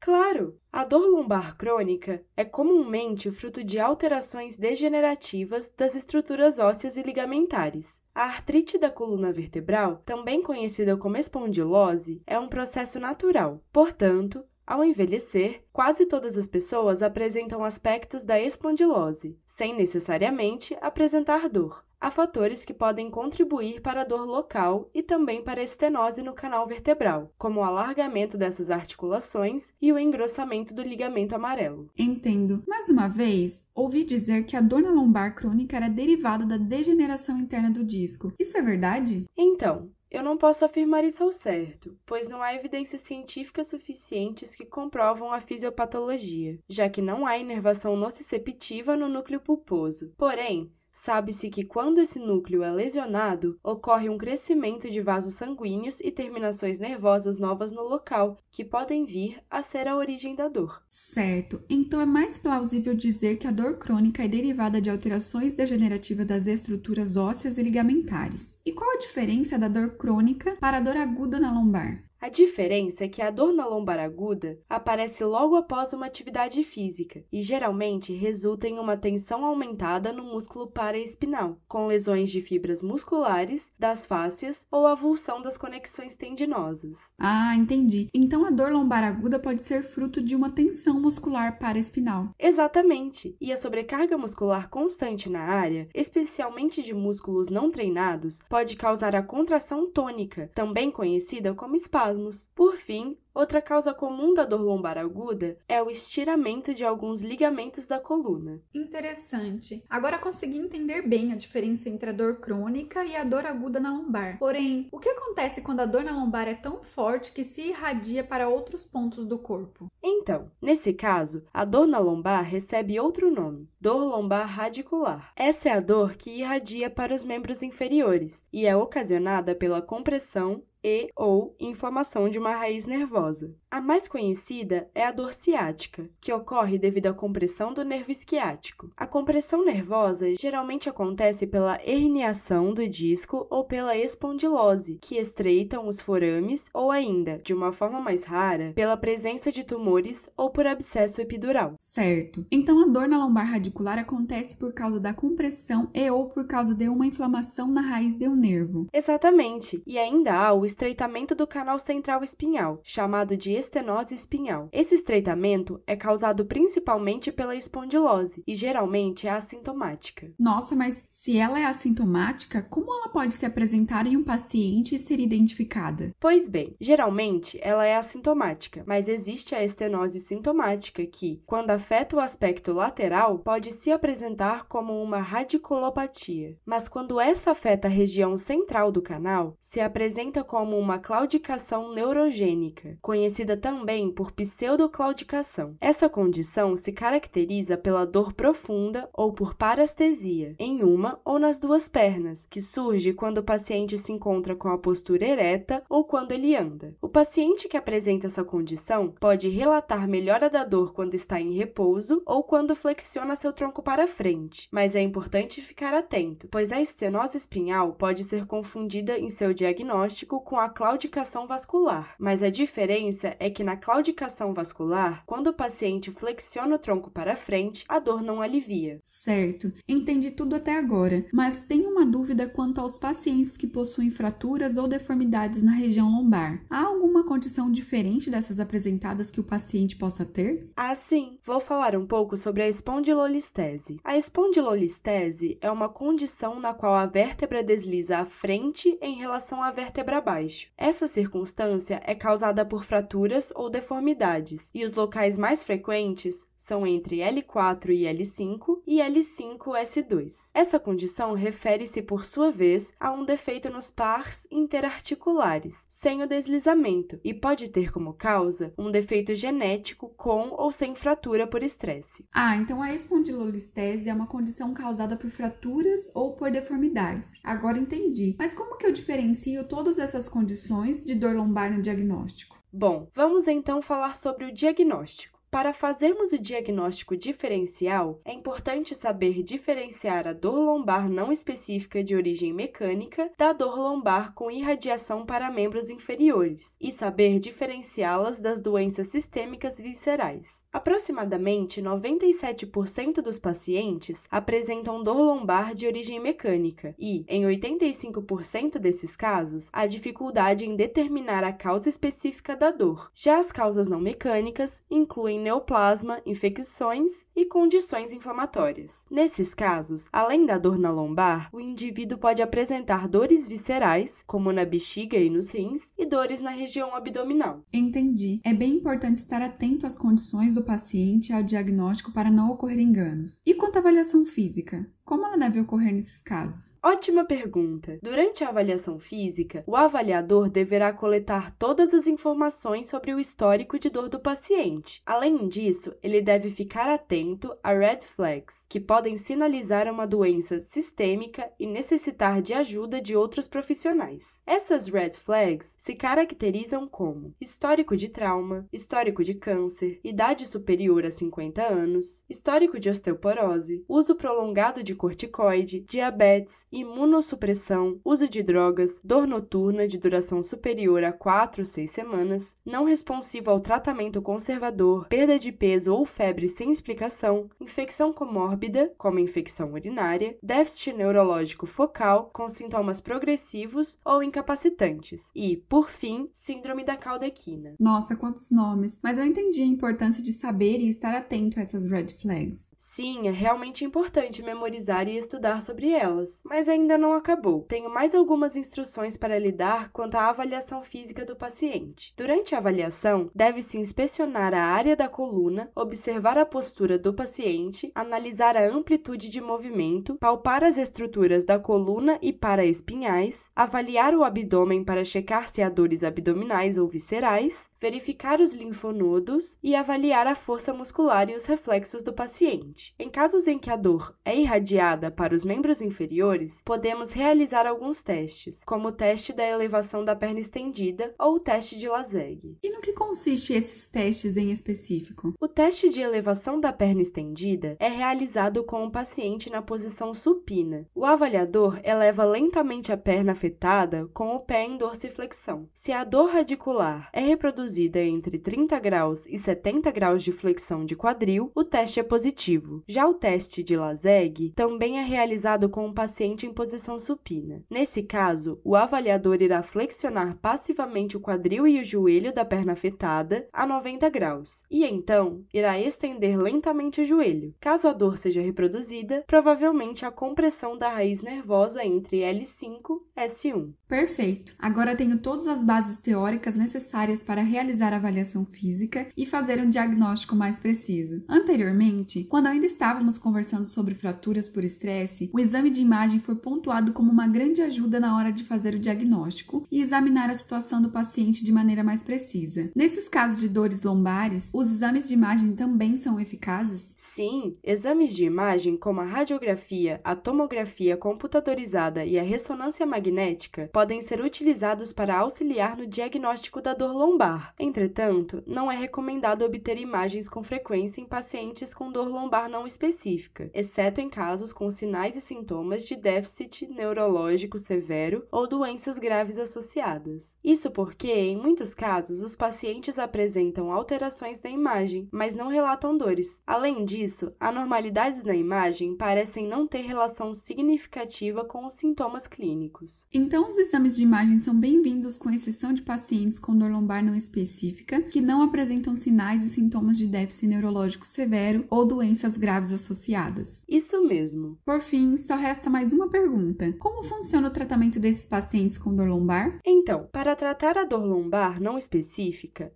Claro! 0.01 0.59
A 0.73 0.83
dor 0.83 1.07
lombar 1.07 1.55
crônica 1.55 2.25
é 2.35 2.43
comumente 2.43 3.29
fruto 3.29 3.63
de 3.63 3.77
alterações 3.77 4.57
degenerativas 4.57 5.71
das 5.77 5.93
estruturas 5.93 6.57
ósseas 6.57 6.97
e 6.97 7.03
ligamentares. 7.03 8.01
A 8.15 8.23
artrite 8.23 8.79
da 8.79 8.89
coluna 8.89 9.31
vertebral, 9.31 10.01
também 10.03 10.41
conhecida 10.41 10.97
como 10.97 11.17
espondilose, 11.17 12.23
é 12.25 12.39
um 12.39 12.47
processo 12.47 12.99
natural. 12.99 13.63
Portanto, 13.71 14.43
ao 14.71 14.85
envelhecer, 14.85 15.63
quase 15.73 16.05
todas 16.05 16.37
as 16.37 16.47
pessoas 16.47 17.03
apresentam 17.03 17.61
aspectos 17.61 18.23
da 18.23 18.39
espondilose, 18.39 19.37
sem 19.45 19.75
necessariamente 19.75 20.77
apresentar 20.79 21.49
dor. 21.49 21.83
Há 21.99 22.09
fatores 22.09 22.63
que 22.63 22.73
podem 22.73 23.11
contribuir 23.11 23.81
para 23.81 24.01
a 24.01 24.05
dor 24.05 24.25
local 24.25 24.89
e 24.93 25.03
também 25.03 25.43
para 25.43 25.59
a 25.59 25.63
estenose 25.63 26.23
no 26.23 26.33
canal 26.33 26.65
vertebral, 26.65 27.33
como 27.37 27.59
o 27.59 27.63
alargamento 27.63 28.37
dessas 28.37 28.71
articulações 28.71 29.73
e 29.79 29.91
o 29.91 29.99
engrossamento 29.99 30.73
do 30.73 30.81
ligamento 30.81 31.35
amarelo. 31.35 31.89
Entendo. 31.95 32.63
Mais 32.65 32.87
uma 32.87 33.09
vez, 33.09 33.63
ouvi 33.75 34.05
dizer 34.05 34.45
que 34.45 34.55
a 34.55 34.61
dor 34.61 34.81
na 34.81 34.89
lombar 34.89 35.35
crônica 35.35 35.75
era 35.75 35.89
derivada 35.89 36.45
da 36.45 36.57
degeneração 36.57 37.37
interna 37.37 37.69
do 37.69 37.83
disco. 37.83 38.33
Isso 38.39 38.57
é 38.57 38.61
verdade? 38.61 39.25
Então, 39.37 39.91
Eu 40.11 40.21
não 40.21 40.37
posso 40.37 40.65
afirmar 40.65 41.05
isso 41.05 41.23
ao 41.23 41.31
certo, 41.31 41.97
pois 42.05 42.27
não 42.27 42.43
há 42.43 42.53
evidências 42.53 42.99
científicas 42.99 43.67
suficientes 43.67 44.53
que 44.53 44.65
comprovam 44.65 45.31
a 45.31 45.39
fisiopatologia, 45.39 46.59
já 46.67 46.89
que 46.89 47.01
não 47.01 47.25
há 47.25 47.37
inervação 47.37 47.95
nociceptiva 47.95 48.97
no 48.97 49.07
núcleo 49.07 49.39
pulposo. 49.39 50.13
Porém, 50.17 50.69
Sabe-se 50.91 51.49
que 51.49 51.63
quando 51.63 51.99
esse 51.99 52.19
núcleo 52.19 52.63
é 52.63 52.71
lesionado, 52.71 53.57
ocorre 53.63 54.09
um 54.09 54.17
crescimento 54.17 54.89
de 54.89 55.01
vasos 55.01 55.35
sanguíneos 55.35 56.01
e 56.01 56.11
terminações 56.11 56.79
nervosas 56.79 57.37
novas 57.37 57.71
no 57.71 57.83
local, 57.83 58.37
que 58.51 58.65
podem 58.65 59.05
vir 59.05 59.41
a 59.49 59.61
ser 59.61 59.87
a 59.87 59.95
origem 59.95 60.35
da 60.35 60.49
dor. 60.49 60.83
Certo. 60.89 61.63
Então 61.69 62.01
é 62.01 62.05
mais 62.05 62.37
plausível 62.37 62.93
dizer 62.93 63.37
que 63.37 63.47
a 63.47 63.51
dor 63.51 63.77
crônica 63.77 64.23
é 64.23 64.27
derivada 64.27 64.81
de 64.81 64.89
alterações 64.89 65.55
degenerativas 65.55 66.27
das 66.27 66.45
estruturas 66.45 67.15
ósseas 67.15 67.57
e 67.57 67.63
ligamentares. 67.63 68.59
E 68.65 68.73
qual 68.73 68.91
a 68.91 68.99
diferença 68.99 69.57
da 69.57 69.69
dor 69.69 69.91
crônica 69.91 70.57
para 70.59 70.77
a 70.77 70.81
dor 70.81 70.97
aguda 70.97 71.39
na 71.39 71.53
lombar? 71.53 72.10
A 72.21 72.29
diferença 72.29 73.05
é 73.05 73.07
que 73.07 73.19
a 73.19 73.31
dor 73.31 73.51
na 73.51 73.65
lombar 73.65 73.97
aguda 73.97 74.59
aparece 74.69 75.23
logo 75.23 75.55
após 75.55 75.91
uma 75.91 76.05
atividade 76.05 76.61
física 76.61 77.23
e 77.33 77.41
geralmente 77.41 78.13
resulta 78.13 78.67
em 78.67 78.77
uma 78.77 78.95
tensão 78.95 79.43
aumentada 79.43 80.13
no 80.13 80.23
músculo 80.23 80.67
paraespinal, 80.67 81.57
com 81.67 81.87
lesões 81.87 82.29
de 82.29 82.39
fibras 82.39 82.83
musculares, 82.83 83.71
das 83.79 84.05
fáscias 84.05 84.67
ou 84.69 84.85
avulsão 84.85 85.41
das 85.41 85.57
conexões 85.57 86.13
tendinosas. 86.13 87.11
Ah, 87.17 87.55
entendi. 87.55 88.07
Então 88.13 88.45
a 88.45 88.51
dor 88.51 88.71
lombar 88.71 89.03
aguda 89.03 89.39
pode 89.39 89.63
ser 89.63 89.81
fruto 89.81 90.21
de 90.21 90.35
uma 90.35 90.51
tensão 90.51 91.01
muscular 91.01 91.57
paraespinal. 91.57 92.35
Exatamente. 92.37 93.35
E 93.41 93.51
a 93.51 93.57
sobrecarga 93.57 94.15
muscular 94.15 94.69
constante 94.69 95.27
na 95.27 95.41
área, 95.41 95.89
especialmente 95.91 96.83
de 96.83 96.93
músculos 96.93 97.49
não 97.49 97.71
treinados, 97.71 98.37
pode 98.47 98.75
causar 98.75 99.15
a 99.15 99.23
contração 99.23 99.89
tônica, 99.89 100.51
também 100.53 100.91
conhecida 100.91 101.55
como 101.55 101.75
espasmo 101.75 102.10
espasmos. 102.11 102.49
Por 102.53 102.75
fim, 102.75 103.17
outra 103.33 103.61
causa 103.61 103.93
comum 103.93 104.33
da 104.33 104.45
dor 104.45 104.61
lombar 104.61 104.97
aguda 104.97 105.57
é 105.67 105.81
o 105.81 105.89
estiramento 105.89 106.73
de 106.73 106.83
alguns 106.83 107.21
ligamentos 107.21 107.87
da 107.87 107.99
coluna. 107.99 108.61
Interessante. 108.73 109.83
Agora 109.89 110.19
consegui 110.19 110.57
entender 110.57 111.07
bem 111.07 111.31
a 111.31 111.35
diferença 111.35 111.89
entre 111.89 112.09
a 112.09 112.13
dor 112.13 112.39
crônica 112.39 113.03
e 113.05 113.15
a 113.15 113.23
dor 113.23 113.45
aguda 113.45 113.79
na 113.79 113.93
lombar. 113.93 114.37
Porém, 114.37 114.87
o 114.91 114.99
que 114.99 115.09
acontece 115.09 115.61
quando 115.61 115.79
a 115.79 115.85
dor 115.85 116.03
na 116.03 116.11
lombar 116.11 116.47
é 116.47 116.55
tão 116.55 116.83
forte 116.83 117.31
que 117.31 117.43
se 117.43 117.61
irradia 117.69 118.23
para 118.23 118.49
outros 118.49 118.85
pontos 118.85 119.25
do 119.25 119.39
corpo? 119.39 119.87
Então, 120.03 120.51
nesse 120.61 120.93
caso, 120.93 121.43
a 121.53 121.63
dor 121.63 121.87
na 121.87 121.99
lombar 121.99 122.43
recebe 122.43 122.99
outro 122.99 123.31
nome, 123.31 123.69
dor 123.79 124.03
lombar 124.03 124.47
radicular. 124.47 125.31
Essa 125.35 125.69
é 125.69 125.73
a 125.73 125.79
dor 125.79 126.15
que 126.15 126.39
irradia 126.39 126.89
para 126.89 127.13
os 127.13 127.23
membros 127.23 127.63
inferiores 127.63 128.43
e 128.51 128.65
é 128.65 128.75
ocasionada 128.75 129.55
pela 129.55 129.81
compressão 129.81 130.63
e 130.83 131.09
ou 131.15 131.55
inflamação 131.59 132.29
de 132.29 132.39
uma 132.39 132.55
raiz 132.55 132.85
nervosa. 132.85 133.55
A 133.71 133.79
mais 133.79 134.05
conhecida 134.05 134.89
é 134.93 135.05
a 135.05 135.13
dor 135.13 135.31
ciática, 135.31 136.09
que 136.19 136.33
ocorre 136.33 136.77
devido 136.77 137.07
à 137.07 137.13
compressão 137.13 137.73
do 137.73 137.85
nervo 137.85 138.11
isquiático. 138.11 138.91
A 138.97 139.07
compressão 139.07 139.63
nervosa 139.63 140.35
geralmente 140.35 140.89
acontece 140.89 141.47
pela 141.47 141.79
herniação 141.81 142.73
do 142.73 142.85
disco 142.85 143.47
ou 143.49 143.63
pela 143.63 143.95
espondilose, 143.95 144.99
que 145.01 145.15
estreitam 145.15 145.87
os 145.87 146.01
forames, 146.01 146.69
ou 146.73 146.91
ainda, 146.91 147.39
de 147.41 147.53
uma 147.53 147.71
forma 147.71 148.01
mais 148.01 148.25
rara, 148.25 148.73
pela 148.75 148.97
presença 148.97 149.49
de 149.53 149.63
tumores 149.63 150.29
ou 150.35 150.49
por 150.49 150.67
abscesso 150.67 151.21
epidural. 151.21 151.75
Certo. 151.79 152.45
Então 152.51 152.83
a 152.83 152.87
dor 152.87 153.07
na 153.07 153.25
lombar 153.25 153.51
radicular 153.51 153.97
acontece 153.97 154.53
por 154.53 154.73
causa 154.73 154.99
da 154.99 155.13
compressão 155.13 155.89
e 155.93 156.11
ou 156.11 156.27
por 156.27 156.45
causa 156.45 156.75
de 156.75 156.89
uma 156.89 157.07
inflamação 157.07 157.69
na 157.69 157.79
raiz 157.79 158.17
de 158.17 158.27
um 158.27 158.35
nervo. 158.35 158.87
Exatamente. 158.91 159.81
E 159.87 159.97
ainda 159.97 160.33
há 160.33 160.51
o 160.51 160.65
estreitamento 160.65 161.33
do 161.33 161.47
canal 161.47 161.79
central 161.79 162.21
espinhal, 162.21 162.81
chamado 162.83 163.37
de 163.37 163.60
estenose 163.61 164.13
espinhal. 164.13 164.67
Esse 164.73 164.95
estreitamento 164.95 165.81
é 165.87 165.95
causado 165.95 166.45
principalmente 166.45 167.31
pela 167.31 167.55
espondilose 167.55 168.43
e 168.45 168.53
geralmente 168.53 169.27
é 169.27 169.29
assintomática. 169.29 170.31
Nossa, 170.37 170.75
mas 170.75 171.03
se 171.07 171.37
ela 171.37 171.59
é 171.59 171.65
assintomática, 171.65 172.61
como 172.69 172.93
ela 172.93 173.09
pode 173.09 173.35
se 173.35 173.45
apresentar 173.45 174.07
em 174.07 174.17
um 174.17 174.23
paciente 174.23 174.95
e 174.95 174.99
ser 174.99 175.19
identificada? 175.19 176.11
Pois 176.19 176.49
bem, 176.49 176.75
geralmente 176.79 177.59
ela 177.61 177.85
é 177.85 177.95
assintomática, 177.95 178.83
mas 178.87 179.07
existe 179.07 179.53
a 179.53 179.63
estenose 179.63 180.19
sintomática 180.19 181.05
que, 181.05 181.41
quando 181.45 181.69
afeta 181.69 182.15
o 182.15 182.19
aspecto 182.19 182.73
lateral, 182.73 183.39
pode 183.39 183.71
se 183.71 183.91
apresentar 183.91 184.67
como 184.67 185.01
uma 185.01 185.19
radiculopatia. 185.19 186.57
Mas 186.65 186.87
quando 186.87 187.19
essa 187.19 187.51
afeta 187.51 187.87
a 187.87 187.91
região 187.91 188.35
central 188.35 188.91
do 188.91 189.01
canal, 189.01 189.55
se 189.59 189.79
apresenta 189.79 190.43
como 190.43 190.77
uma 190.77 190.97
claudicação 190.97 191.93
neurogênica, 191.93 192.97
conhecida 193.01 193.50
também 193.55 194.11
por 194.11 194.31
pseudoclaudicação. 194.31 195.75
Essa 195.79 196.09
condição 196.09 196.75
se 196.75 196.91
caracteriza 196.91 197.77
pela 197.77 198.05
dor 198.05 198.33
profunda 198.33 199.09
ou 199.13 199.33
por 199.33 199.55
parestesia 199.55 200.55
em 200.59 200.83
uma 200.83 201.19
ou 201.23 201.39
nas 201.39 201.59
duas 201.59 201.87
pernas, 201.87 202.45
que 202.49 202.61
surge 202.61 203.13
quando 203.13 203.39
o 203.39 203.43
paciente 203.43 203.97
se 203.97 204.11
encontra 204.11 204.55
com 204.55 204.69
a 204.69 204.77
postura 204.77 205.25
ereta 205.25 205.83
ou 205.89 206.03
quando 206.03 206.31
ele 206.31 206.55
anda. 206.55 206.95
O 207.01 207.07
paciente 207.07 207.67
que 207.67 207.77
apresenta 207.77 208.27
essa 208.27 208.43
condição 208.43 209.13
pode 209.19 209.49
relatar 209.49 210.07
melhora 210.07 210.49
da 210.49 210.63
dor 210.63 210.93
quando 210.93 211.13
está 211.13 211.39
em 211.39 211.53
repouso 211.53 212.21
ou 212.25 212.43
quando 212.43 212.75
flexiona 212.75 213.35
seu 213.35 213.53
tronco 213.53 213.81
para 213.81 214.07
frente, 214.07 214.67
mas 214.71 214.95
é 214.95 215.01
importante 215.01 215.61
ficar 215.61 215.93
atento, 215.93 216.47
pois 216.49 216.71
a 216.71 216.81
estenose 216.81 217.37
espinhal 217.37 217.93
pode 217.93 218.23
ser 218.23 218.45
confundida 218.45 219.17
em 219.17 219.29
seu 219.29 219.53
diagnóstico 219.53 220.41
com 220.41 220.57
a 220.57 220.69
claudicação 220.69 221.47
vascular, 221.47 222.15
mas 222.19 222.43
a 222.43 222.49
diferença 222.49 223.35
é 223.41 223.49
que 223.49 223.63
na 223.63 223.77
claudicação 223.77 224.53
vascular, 224.53 225.23
quando 225.25 225.47
o 225.47 225.53
paciente 225.53 226.11
flexiona 226.11 226.75
o 226.75 226.79
tronco 226.79 227.09
para 227.09 227.35
frente, 227.35 227.85
a 227.87 227.99
dor 227.99 228.21
não 228.21 228.41
alivia. 228.41 228.99
Certo, 229.03 229.71
entendi 229.87 230.31
tudo 230.31 230.55
até 230.55 230.77
agora, 230.77 231.25
mas 231.31 231.61
tenho 231.61 231.89
uma 231.89 232.05
dúvida 232.05 232.47
quanto 232.47 232.81
aos 232.81 232.97
pacientes 232.97 233.55
que 233.55 233.67
possuem 233.67 234.11
fraturas 234.11 234.77
ou 234.77 234.87
deformidades 234.87 235.63
na 235.63 235.71
região 235.71 236.09
lombar. 236.11 236.63
Há 236.69 236.83
alguma 236.83 237.23
condição 237.23 237.71
diferente 237.71 238.29
dessas 238.29 238.59
apresentadas 238.59 239.31
que 239.31 239.39
o 239.39 239.43
paciente 239.43 239.95
possa 239.95 240.25
ter? 240.25 240.69
Ah, 240.75 240.95
sim. 240.95 241.37
Vou 241.43 241.59
falar 241.59 241.95
um 241.95 242.05
pouco 242.05 242.35
sobre 242.35 242.61
a 242.61 242.67
espondilolistese. 242.67 243.99
A 244.03 244.17
espondilolistese 244.17 245.57
é 245.61 245.71
uma 245.71 245.89
condição 245.89 246.59
na 246.59 246.73
qual 246.73 246.95
a 246.95 247.05
vértebra 247.05 247.63
desliza 247.63 248.19
à 248.19 248.25
frente 248.25 248.97
em 249.01 249.15
relação 249.15 249.63
à 249.63 249.71
vértebra 249.71 250.17
abaixo 250.17 250.41
baixo. 250.41 250.67
Essa 250.77 251.07
circunstância 251.07 252.01
é 252.05 252.15
causada 252.15 252.65
por 252.65 252.83
fraturas 252.83 253.30
ou 253.55 253.69
deformidades, 253.69 254.69
e 254.73 254.83
os 254.83 254.93
locais 254.93 255.37
mais 255.37 255.63
frequentes 255.63 256.45
são 256.57 256.85
entre 256.85 257.17
L4 257.17 257.89
e 257.89 258.03
L5 258.03 258.81
e 258.85 258.97
L5-S2. 258.97 260.49
Essa 260.53 260.79
condição 260.79 261.33
refere-se, 261.33 262.01
por 262.01 262.25
sua 262.25 262.51
vez, 262.51 262.93
a 262.99 263.11
um 263.11 263.23
defeito 263.23 263.69
nos 263.69 263.89
pars 263.89 264.45
interarticulares, 264.51 265.85
sem 265.87 266.21
o 266.21 266.27
deslizamento, 266.27 267.19
e 267.23 267.33
pode 267.33 267.69
ter 267.69 267.91
como 267.91 268.13
causa 268.13 268.73
um 268.77 268.91
defeito 268.91 269.33
genético 269.33 270.09
com 270.09 270.49
ou 270.51 270.71
sem 270.71 270.93
fratura 270.93 271.47
por 271.47 271.63
estresse. 271.63 272.25
Ah, 272.33 272.57
então 272.57 272.81
a 272.81 272.93
espondilolistese 272.93 274.09
é 274.09 274.13
uma 274.13 274.27
condição 274.27 274.73
causada 274.73 275.15
por 275.15 275.29
fraturas 275.29 276.11
ou 276.13 276.33
por 276.33 276.51
deformidades. 276.51 277.31
Agora 277.43 277.79
entendi. 277.79 278.35
Mas 278.37 278.53
como 278.53 278.77
que 278.77 278.85
eu 278.85 278.91
diferencio 278.91 279.63
todas 279.63 279.97
essas 279.97 280.27
condições 280.27 281.03
de 281.03 281.15
dor 281.15 281.35
lombar 281.35 281.71
no 281.71 281.81
diagnóstico? 281.81 282.60
Bom, 282.73 283.09
vamos 283.13 283.49
então 283.49 283.81
falar 283.81 284.15
sobre 284.15 284.45
o 284.45 284.51
diagnóstico. 284.53 285.40
Para 285.51 285.73
fazermos 285.73 286.31
o 286.31 286.39
diagnóstico 286.39 287.17
diferencial, 287.17 288.21
é 288.23 288.31
importante 288.31 288.95
saber 288.95 289.43
diferenciar 289.43 290.25
a 290.25 290.31
dor 290.31 290.55
lombar 290.55 291.09
não 291.09 291.29
específica 291.29 292.01
de 292.01 292.15
origem 292.15 292.53
mecânica 292.53 293.29
da 293.37 293.51
dor 293.51 293.77
lombar 293.77 294.33
com 294.33 294.49
irradiação 294.49 295.25
para 295.25 295.51
membros 295.51 295.89
inferiores 295.89 296.77
e 296.79 296.89
saber 296.89 297.37
diferenciá-las 297.37 298.39
das 298.39 298.61
doenças 298.61 299.07
sistêmicas 299.07 299.77
viscerais. 299.77 300.63
Aproximadamente 300.71 301.81
97% 301.81 303.15
dos 303.15 303.37
pacientes 303.37 304.29
apresentam 304.31 305.03
dor 305.03 305.17
lombar 305.17 305.75
de 305.75 305.85
origem 305.85 306.17
mecânica 306.17 306.95
e, 306.97 307.25
em 307.27 307.43
85% 307.43 308.79
desses 308.79 309.17
casos, 309.17 309.69
há 309.73 309.85
dificuldade 309.85 310.63
em 310.63 310.77
determinar 310.77 311.43
a 311.43 311.51
causa 311.51 311.89
específica 311.89 312.55
da 312.55 312.71
dor. 312.71 313.11
Já 313.13 313.37
as 313.37 313.51
causas 313.51 313.89
não 313.89 313.99
mecânicas 313.99 314.81
incluem 314.89 315.40
neoplasma, 315.41 316.21
infecções 316.25 317.25
e 317.35 317.45
condições 317.45 318.13
inflamatórias. 318.13 319.05
Nesses 319.11 319.53
casos, 319.53 320.07
além 320.13 320.45
da 320.45 320.57
dor 320.57 320.77
na 320.77 320.89
lombar, 320.89 321.49
o 321.51 321.59
indivíduo 321.59 322.17
pode 322.17 322.41
apresentar 322.41 323.07
dores 323.07 323.47
viscerais, 323.47 324.23
como 324.25 324.53
na 324.53 324.63
bexiga 324.63 325.17
e 325.17 325.29
nos 325.29 325.51
rins, 325.51 325.91
e 325.97 326.05
dores 326.05 326.39
na 326.39 326.51
região 326.51 326.95
abdominal. 326.95 327.61
Entendi. 327.73 328.39
É 328.43 328.53
bem 328.53 328.75
importante 328.75 329.17
estar 329.17 329.41
atento 329.41 329.85
às 329.85 329.97
condições 329.97 330.53
do 330.53 330.63
paciente 330.63 331.29
e 331.29 331.33
ao 331.33 331.43
diagnóstico 331.43 332.11
para 332.11 332.31
não 332.31 332.51
ocorrer 332.51 332.79
enganos. 332.79 333.41
E 333.45 333.53
quanto 333.53 333.75
à 333.77 333.79
avaliação 333.79 334.23
física? 334.23 334.87
Como 335.11 335.25
ela 335.25 335.35
deve 335.35 335.59
ocorrer 335.59 335.93
nesses 335.93 336.21
casos? 336.21 336.73
Ótima 336.81 337.25
pergunta. 337.25 337.99
Durante 338.01 338.45
a 338.45 338.47
avaliação 338.47 338.97
física, 338.97 339.61
o 339.67 339.75
avaliador 339.75 340.49
deverá 340.49 340.93
coletar 340.93 341.53
todas 341.57 341.93
as 341.93 342.07
informações 342.07 342.87
sobre 342.87 343.13
o 343.13 343.19
histórico 343.19 343.77
de 343.77 343.89
dor 343.89 344.07
do 344.07 344.21
paciente. 344.21 345.01
Além 345.05 345.49
disso, 345.49 345.93
ele 346.01 346.21
deve 346.21 346.49
ficar 346.49 346.89
atento 346.89 347.53
a 347.61 347.73
red 347.73 347.99
flags, 348.05 348.65
que 348.69 348.79
podem 348.79 349.17
sinalizar 349.17 349.91
uma 349.91 350.07
doença 350.07 350.61
sistêmica 350.61 351.51
e 351.59 351.67
necessitar 351.67 352.41
de 352.41 352.53
ajuda 352.53 353.01
de 353.01 353.13
outros 353.13 353.49
profissionais. 353.49 354.39
Essas 354.47 354.87
red 354.87 355.11
flags 355.11 355.75
se 355.77 355.93
caracterizam 355.93 356.87
como 356.87 357.35
histórico 357.41 357.97
de 357.97 358.07
trauma, 358.07 358.65
histórico 358.71 359.25
de 359.25 359.33
câncer, 359.33 359.99
idade 360.05 360.45
superior 360.45 361.05
a 361.05 361.11
50 361.11 361.61
anos, 361.61 362.23
histórico 362.29 362.79
de 362.79 362.89
osteoporose, 362.89 363.83
uso 363.89 364.15
prolongado 364.15 364.81
de 364.81 365.00
corticoide, 365.01 365.79
diabetes, 365.79 366.67
imunossupressão, 366.71 367.99
uso 368.05 368.29
de 368.29 368.43
drogas, 368.43 369.01
dor 369.03 369.25
noturna 369.25 369.87
de 369.87 369.97
duração 369.97 370.43
superior 370.43 371.03
a 371.03 371.11
4 371.11 371.61
ou 371.63 371.65
6 371.65 371.89
semanas, 371.89 372.55
não 372.63 372.85
responsivo 372.85 373.49
ao 373.49 373.59
tratamento 373.59 374.21
conservador, 374.21 375.07
perda 375.07 375.39
de 375.39 375.51
peso 375.51 375.91
ou 375.91 376.05
febre 376.05 376.47
sem 376.47 376.71
explicação, 376.71 377.49
infecção 377.59 378.13
comórbida, 378.13 378.93
como 378.95 379.17
infecção 379.17 379.73
urinária, 379.73 380.37
déficit 380.43 380.93
neurológico 380.93 381.65
focal 381.65 382.29
com 382.31 382.47
sintomas 382.47 383.01
progressivos 383.01 383.97
ou 384.05 384.21
incapacitantes 384.21 385.31
e, 385.33 385.57
por 385.57 385.89
fim, 385.89 386.29
síndrome 386.31 386.83
da 386.83 386.95
caldequina. 386.95 387.73
Nossa, 387.79 388.15
quantos 388.15 388.51
nomes! 388.51 388.99
Mas 389.01 389.17
eu 389.17 389.25
entendi 389.25 389.63
a 389.63 389.65
importância 389.65 390.21
de 390.21 390.31
saber 390.31 390.77
e 390.77 390.91
estar 390.91 391.15
atento 391.15 391.57
a 391.57 391.63
essas 391.63 391.89
red 391.89 392.09
flags. 392.21 392.71
Sim, 392.77 393.27
é 393.27 393.31
realmente 393.31 393.83
importante 393.83 394.43
memorizar 394.43 394.80
e 395.07 395.17
estudar 395.17 395.61
sobre 395.61 395.91
elas, 395.91 396.41
mas 396.43 396.67
ainda 396.67 396.97
não 396.97 397.13
acabou. 397.13 397.63
Tenho 397.67 397.89
mais 397.89 398.15
algumas 398.15 398.55
instruções 398.55 399.15
para 399.15 399.37
lidar 399.37 399.89
quanto 399.91 400.15
à 400.15 400.29
avaliação 400.29 400.81
física 400.81 401.23
do 401.23 401.35
paciente. 401.35 402.13
Durante 402.17 402.55
a 402.55 402.57
avaliação, 402.57 403.29
deve-se 403.33 403.77
inspecionar 403.77 404.53
a 404.53 404.63
área 404.63 404.95
da 404.95 405.07
coluna, 405.07 405.71
observar 405.75 406.37
a 406.37 406.45
postura 406.45 406.97
do 406.97 407.13
paciente, 407.13 407.91
analisar 407.93 408.57
a 408.57 408.67
amplitude 408.67 409.29
de 409.29 409.39
movimento, 409.39 410.15
palpar 410.15 410.63
as 410.63 410.77
estruturas 410.77 411.45
da 411.45 411.59
coluna 411.59 412.17
e 412.21 412.33
paraespinhais, 412.33 413.49
avaliar 413.55 414.15
o 414.15 414.23
abdômen 414.23 414.83
para 414.83 415.05
checar 415.05 415.47
se 415.47 415.61
há 415.61 415.69
dores 415.69 416.03
abdominais 416.03 416.77
ou 416.77 416.87
viscerais, 416.87 417.69
verificar 417.79 418.41
os 418.41 418.53
linfonodos 418.53 419.57
e 419.61 419.75
avaliar 419.75 420.27
a 420.27 420.35
força 420.35 420.73
muscular 420.73 421.29
e 421.29 421.35
os 421.35 421.45
reflexos 421.45 422.03
do 422.03 422.13
paciente. 422.13 422.95
Em 422.97 423.09
casos 423.09 423.47
em 423.47 423.59
que 423.59 423.69
a 423.69 423.75
dor 423.75 424.15
é 424.25 424.35
irradiada 424.35 424.70
para 425.11 425.35
os 425.35 425.43
membros 425.43 425.81
inferiores, 425.81 426.61
podemos 426.63 427.11
realizar 427.11 427.67
alguns 427.67 428.01
testes, 428.01 428.63
como 428.63 428.87
o 428.87 428.91
teste 428.91 429.33
da 429.33 429.45
elevação 429.45 430.03
da 430.05 430.15
perna 430.15 430.39
estendida 430.39 431.13
ou 431.19 431.35
o 431.35 431.39
teste 431.39 431.77
de 431.77 431.87
Lazeg. 431.87 432.57
E 432.63 432.70
que 432.81 432.91
consiste 432.93 433.53
esses 433.53 433.87
testes 433.87 434.35
em 434.35 434.51
específico? 434.51 435.33
O 435.39 435.47
teste 435.47 435.89
de 435.89 436.01
elevação 436.01 436.59
da 436.59 436.73
perna 436.73 437.01
estendida 437.01 437.77
é 437.79 437.87
realizado 437.87 438.63
com 438.63 438.83
o 438.83 438.91
paciente 438.91 439.49
na 439.49 439.61
posição 439.61 440.13
supina. 440.13 440.87
O 440.95 441.05
avaliador 441.05 441.79
eleva 441.83 442.23
lentamente 442.23 442.91
a 442.91 442.97
perna 442.97 443.33
afetada 443.33 444.07
com 444.13 444.35
o 444.35 444.39
pé 444.39 444.65
em 444.65 444.77
dorsiflexão. 444.77 445.69
Se 445.73 445.91
a 445.91 446.03
dor 446.03 446.31
radicular 446.31 447.09
é 447.13 447.21
reproduzida 447.21 447.99
entre 447.99 448.39
30 448.39 448.79
graus 448.79 449.25
e 449.27 449.37
70 449.37 449.91
graus 449.91 450.23
de 450.23 450.31
flexão 450.31 450.83
de 450.83 450.95
quadril, 450.95 451.51
o 451.55 451.63
teste 451.63 451.99
é 451.99 452.03
positivo. 452.03 452.83
Já 452.87 453.07
o 453.07 453.13
teste 453.13 453.61
de 453.61 453.77
Lazeg 453.77 454.53
também 454.55 454.99
é 454.99 455.03
realizado 455.03 455.69
com 455.69 455.87
o 455.87 455.93
paciente 455.93 456.47
em 456.47 456.53
posição 456.53 456.97
supina. 456.97 457.63
Nesse 457.69 458.01
caso, 458.01 458.59
o 458.63 458.75
avaliador 458.75 459.41
irá 459.41 459.61
flexionar 459.61 460.37
passivamente 460.37 461.15
o 461.15 461.21
quadril 461.21 461.67
e 461.67 461.79
o 461.79 461.83
joelho 461.83 462.33
da 462.33 462.43
perna 462.43 462.70
afetada 462.71 463.47
a 463.51 463.65
90 463.65 464.09
graus 464.09 464.63
e 464.69 464.85
então 464.85 465.43
irá 465.53 465.79
estender 465.79 466.37
lentamente 466.37 467.01
o 467.01 467.05
joelho. 467.05 467.53
Caso 467.59 467.87
a 467.87 467.93
dor 467.93 468.17
seja 468.17 468.41
reproduzida, 468.41 469.23
provavelmente 469.27 470.05
a 470.05 470.11
compressão 470.11 470.77
da 470.77 470.89
raiz 470.89 471.21
nervosa 471.21 471.85
entre 471.85 472.19
L5 472.19 473.01
e 473.15 473.21
S1. 473.21 473.73
Perfeito. 473.87 474.55
Agora 474.57 474.95
tenho 474.95 475.19
todas 475.19 475.47
as 475.47 475.61
bases 475.63 475.97
teóricas 475.97 476.55
necessárias 476.55 477.21
para 477.21 477.41
realizar 477.41 477.93
a 477.93 477.97
avaliação 477.97 478.45
física 478.45 479.07
e 479.15 479.25
fazer 479.25 479.59
um 479.59 479.69
diagnóstico 479.69 480.35
mais 480.35 480.59
preciso. 480.59 481.23
Anteriormente, 481.27 482.23
quando 482.23 482.47
ainda 482.47 482.65
estávamos 482.65 483.17
conversando 483.17 483.65
sobre 483.65 483.93
fraturas 483.93 484.47
por 484.47 484.63
estresse, 484.63 485.29
o 485.33 485.39
exame 485.39 485.69
de 485.69 485.81
imagem 485.81 486.19
foi 486.19 486.35
pontuado 486.35 486.93
como 486.93 487.11
uma 487.11 487.27
grande 487.27 487.61
ajuda 487.61 487.99
na 487.99 488.17
hora 488.17 488.31
de 488.31 488.43
fazer 488.43 488.75
o 488.75 488.79
diagnóstico 488.79 489.67
e 489.71 489.81
examinar 489.81 490.29
a 490.29 490.35
situação 490.35 490.81
do 490.81 490.89
paciente 490.89 491.43
de 491.43 491.51
maneira 491.51 491.83
mais 491.83 492.03
precisa. 492.03 492.60
Nesses 492.75 493.07
casos 493.07 493.39
de 493.39 493.49
dores 493.49 493.81
lombares, 493.81 494.49
os 494.53 494.69
exames 494.69 495.07
de 495.07 495.13
imagem 495.13 495.53
também 495.53 495.97
são 495.97 496.19
eficazes? 496.19 496.93
Sim, 496.97 497.57
exames 497.63 498.15
de 498.15 498.25
imagem 498.25 498.77
como 498.77 499.01
a 499.01 499.05
radiografia, 499.05 499.99
a 500.03 500.15
tomografia 500.15 500.97
computadorizada 500.97 502.05
e 502.05 502.19
a 502.19 502.23
ressonância 502.23 502.85
magnética 502.85 503.69
podem 503.73 504.01
ser 504.01 504.21
utilizados 504.21 504.93
para 504.93 505.17
auxiliar 505.17 505.77
no 505.77 505.87
diagnóstico 505.87 506.61
da 506.61 506.73
dor 506.73 506.93
lombar. 506.93 507.53
Entretanto, 507.59 508.43
não 508.45 508.71
é 508.71 508.75
recomendado 508.75 509.43
obter 509.43 509.77
imagens 509.77 510.29
com 510.29 510.43
frequência 510.43 511.01
em 511.01 511.05
pacientes 511.05 511.73
com 511.73 511.91
dor 511.91 512.07
lombar 512.07 512.49
não 512.49 512.67
específica, 512.67 513.49
exceto 513.53 514.01
em 514.01 514.09
casos 514.09 514.53
com 514.53 514.69
sinais 514.69 515.15
e 515.15 515.21
sintomas 515.21 515.85
de 515.85 515.95
déficit 515.95 516.67
neurológico 516.67 517.57
severo 517.57 518.25
ou 518.31 518.47
doenças 518.47 518.97
graves 518.97 519.39
associadas. 519.39 520.35
Isso 520.43 520.71
porque, 520.71 521.11
em 521.11 521.37
muitos 521.37 521.73
casos, 521.73 522.21
os 522.21 522.35
pacientes 522.35 522.50
apresentam 522.99 523.71
alterações 523.71 524.41
na 524.41 524.49
imagem, 524.49 525.07
mas 525.11 525.35
não 525.35 525.47
relatam 525.47 525.97
dores. 525.97 526.41
Além 526.45 526.85
disso, 526.85 527.31
anormalidades 527.39 528.23
na 528.23 528.35
imagem 528.35 528.95
parecem 528.95 529.47
não 529.47 529.67
ter 529.67 529.81
relação 529.81 530.33
significativa 530.33 531.45
com 531.45 531.65
os 531.65 531.73
sintomas 531.73 532.27
clínicos. 532.27 533.07
Então, 533.13 533.47
os 533.47 533.57
exames 533.57 533.95
de 533.95 534.03
imagem 534.03 534.39
são 534.39 534.53
bem-vindos, 534.53 535.17
com 535.17 535.29
exceção 535.29 535.73
de 535.73 535.81
pacientes 535.81 536.39
com 536.39 536.55
dor 536.55 536.71
lombar 536.71 537.03
não 537.03 537.15
específica, 537.15 538.01
que 538.01 538.21
não 538.21 538.41
apresentam 538.41 538.95
sinais 538.95 539.43
e 539.43 539.49
sintomas 539.49 539.97
de 539.97 540.07
déficit 540.07 540.47
neurológico 540.47 541.07
severo 541.07 541.65
ou 541.69 541.85
doenças 541.85 542.37
graves 542.37 542.71
associadas. 542.71 543.63
Isso 543.67 544.03
mesmo. 544.05 544.57
Por 544.65 544.81
fim, 544.81 545.17
só 545.17 545.35
resta 545.35 545.69
mais 545.69 545.93
uma 545.93 546.09
pergunta: 546.09 546.73
como 546.73 547.03
funciona 547.03 547.47
o 547.47 547.51
tratamento 547.51 547.99
desses 547.99 548.25
pacientes 548.25 548.77
com 548.77 548.95
dor 548.95 549.07
lombar? 549.07 549.59
Então, 549.65 550.07
para 550.11 550.35
tratar 550.35 550.77
a 550.77 550.83
dor 550.83 551.05
lombar 551.05 551.61
não 551.61 551.77
específica, 551.77 552.30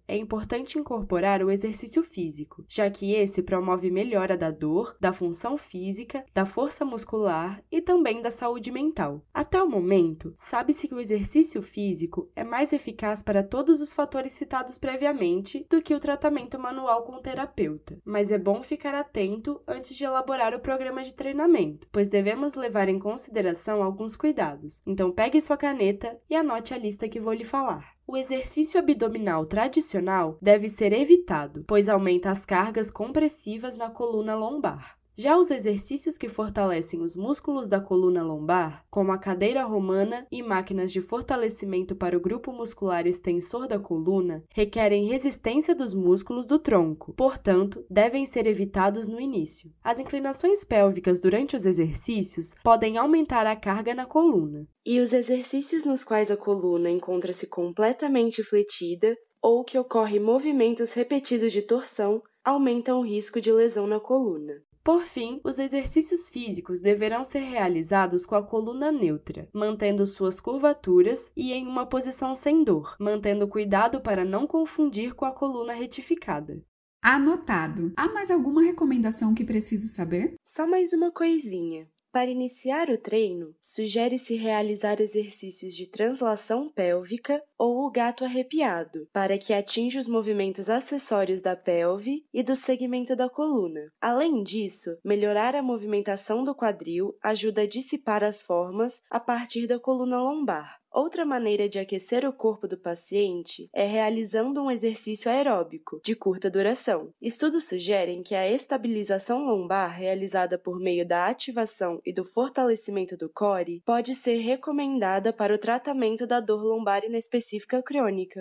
é 0.07 0.17
importante 0.17 0.77
incorporar 0.77 1.43
o 1.43 1.51
exercício 1.51 2.03
físico, 2.03 2.63
já 2.67 2.89
que 2.89 3.13
esse 3.13 3.41
promove 3.41 3.89
melhora 3.89 4.37
da 4.37 4.51
dor, 4.51 4.95
da 4.99 5.13
função 5.13 5.57
física, 5.57 6.25
da 6.33 6.45
força 6.45 6.83
muscular 6.83 7.63
e 7.71 7.81
também 7.81 8.21
da 8.21 8.31
saúde 8.31 8.71
mental. 8.71 9.25
Até 9.33 9.61
o 9.61 9.69
momento, 9.69 10.33
sabe-se 10.35 10.87
que 10.87 10.95
o 10.95 10.99
exercício 10.99 11.61
físico 11.61 12.29
é 12.35 12.43
mais 12.43 12.73
eficaz 12.73 13.21
para 13.21 13.43
todos 13.43 13.81
os 13.81 13.93
fatores 13.93 14.33
citados 14.33 14.77
previamente 14.77 15.65
do 15.69 15.81
que 15.81 15.93
o 15.93 15.99
tratamento 15.99 16.59
manual 16.59 17.03
com 17.03 17.13
o 17.13 17.21
terapeuta, 17.21 17.97
mas 18.03 18.31
é 18.31 18.37
bom 18.37 18.61
ficar 18.61 18.95
atento 18.95 19.61
antes 19.67 19.95
de 19.95 20.03
elaborar 20.03 20.53
o 20.53 20.59
programa 20.59 21.03
de 21.03 21.13
treinamento, 21.13 21.87
pois 21.91 22.09
devemos 22.09 22.53
levar 22.53 22.89
em 22.89 22.99
consideração 22.99 23.83
alguns 23.83 24.15
cuidados. 24.15 24.81
Então 24.85 25.11
pegue 25.11 25.41
sua 25.41 25.57
caneta 25.57 26.19
e 26.29 26.35
anote 26.35 26.73
a 26.73 26.77
lista 26.77 27.07
que 27.07 27.19
vou 27.19 27.33
lhe 27.33 27.43
falar. 27.43 27.94
O 28.07 28.15
exercício 28.15 28.79
abdominal 28.79 29.47
tradicional 29.47 30.37
deve 30.39 30.69
ser 30.69 30.93
evitado, 30.93 31.63
pois 31.67 31.89
aumenta 31.89 32.29
as 32.29 32.45
cargas 32.45 32.91
compressivas 32.91 33.75
na 33.75 33.89
coluna 33.89 34.35
lombar. 34.35 34.95
Já 35.17 35.37
os 35.37 35.49
exercícios 35.49 36.17
que 36.17 36.27
fortalecem 36.27 37.01
os 37.01 37.15
músculos 37.15 37.69
da 37.69 37.79
coluna 37.79 38.21
lombar, 38.21 38.85
como 38.89 39.13
a 39.13 39.17
cadeira 39.17 39.63
romana 39.63 40.27
e 40.29 40.43
máquinas 40.43 40.91
de 40.91 40.99
fortalecimento 40.99 41.95
para 41.95 42.17
o 42.17 42.19
grupo 42.19 42.51
muscular 42.51 43.07
extensor 43.07 43.65
da 43.65 43.79
coluna, 43.79 44.43
requerem 44.53 45.07
resistência 45.07 45.73
dos 45.73 45.93
músculos 45.93 46.45
do 46.45 46.59
tronco, 46.59 47.13
portanto, 47.13 47.85
devem 47.89 48.25
ser 48.25 48.45
evitados 48.45 49.07
no 49.07 49.17
início. 49.17 49.71
As 49.81 49.99
inclinações 49.99 50.65
pélvicas 50.65 51.21
durante 51.21 51.55
os 51.55 51.65
exercícios 51.65 52.53
podem 52.61 52.97
aumentar 52.97 53.47
a 53.47 53.55
carga 53.55 53.95
na 53.95 54.05
coluna. 54.05 54.67
E 54.85 54.99
os 54.99 55.13
exercícios 55.13 55.85
nos 55.85 56.03
quais 56.03 56.29
a 56.29 56.35
coluna 56.35 56.89
encontra-se 56.89 57.47
completamente 57.47 58.43
fletida 58.43 59.15
ou 59.41 59.63
que 59.63 59.77
ocorrem 59.77 60.19
movimentos 60.19 60.91
repetidos 60.91 61.53
de 61.53 61.61
torção 61.61 62.21
aumentam 62.43 62.99
o 62.99 63.05
risco 63.05 63.39
de 63.39 63.51
lesão 63.51 63.87
na 63.87 63.99
coluna. 63.99 64.61
Por 64.85 65.03
fim, 65.03 65.41
os 65.43 65.57
exercícios 65.57 66.29
físicos 66.29 66.79
deverão 66.79 67.23
ser 67.23 67.39
realizados 67.39 68.23
com 68.23 68.35
a 68.35 68.43
coluna 68.43 68.91
neutra, 68.91 69.49
mantendo 69.51 70.05
suas 70.05 70.39
curvaturas 70.39 71.31
e 71.35 71.53
em 71.53 71.65
uma 71.65 71.87
posição 71.87 72.35
sem 72.35 72.63
dor, 72.63 72.95
mantendo 72.99 73.47
cuidado 73.47 73.99
para 73.99 74.23
não 74.23 74.45
confundir 74.45 75.15
com 75.15 75.25
a 75.25 75.31
coluna 75.31 75.73
retificada. 75.73 76.63
Anotado. 77.01 77.93
Há 77.97 78.07
mais 78.13 78.29
alguma 78.29 78.61
recomendação 78.61 79.33
que 79.33 79.43
preciso 79.43 79.87
saber? 79.87 80.35
Só 80.43 80.67
mais 80.67 80.93
uma 80.93 81.11
coisinha. 81.11 81.89
Para 82.15 82.31
iniciar 82.31 82.89
o 82.89 82.97
treino, 82.97 83.53
sugere-se 83.59 84.37
realizar 84.37 85.01
exercícios 85.01 85.75
de 85.75 85.85
translação 85.85 86.69
pélvica 86.69 87.43
ou 87.59 87.85
o 87.85 87.91
gato 87.91 88.23
arrepiado, 88.23 89.05
para 89.11 89.37
que 89.37 89.53
atinja 89.53 89.99
os 89.99 90.07
movimentos 90.07 90.69
acessórios 90.69 91.41
da 91.41 91.57
pelve 91.57 92.25
e 92.33 92.41
do 92.41 92.55
segmento 92.55 93.17
da 93.17 93.29
coluna. 93.29 93.91
Além 93.99 94.43
disso, 94.43 94.97
melhorar 95.03 95.57
a 95.57 95.61
movimentação 95.61 96.45
do 96.45 96.55
quadril 96.55 97.13
ajuda 97.21 97.63
a 97.63 97.67
dissipar 97.67 98.23
as 98.23 98.41
formas 98.41 99.03
a 99.11 99.19
partir 99.19 99.67
da 99.67 99.77
coluna 99.77 100.17
lombar. 100.17 100.84
Outra 100.95 101.25
maneira 101.25 101.67
de 101.67 101.77
aquecer 101.77 102.25
o 102.25 102.31
corpo 102.31 102.69
do 102.69 102.77
paciente 102.77 103.69
é 103.73 103.85
realizando 103.85 104.63
um 104.63 104.71
exercício 104.71 105.29
aeróbico 105.29 105.99
de 106.01 106.15
curta 106.15 106.49
duração. 106.49 107.09
Estudos 107.21 107.67
sugerem 107.67 108.23
que 108.23 108.33
a 108.33 108.49
estabilização 108.49 109.43
lombar 109.43 109.93
realizada 109.93 110.57
por 110.57 110.79
meio 110.79 111.05
da 111.05 111.27
ativação 111.27 111.99
e 112.05 112.13
do 112.13 112.23
fortalecimento 112.23 113.17
do 113.17 113.27
core 113.27 113.81
pode 113.85 114.15
ser 114.15 114.37
recomendada 114.37 115.33
para 115.33 115.53
o 115.53 115.57
tratamento 115.57 116.25
da 116.25 116.39
dor 116.39 116.63
lombar 116.63 117.03
inespecífica 117.03 117.83
crônica. 117.83 118.39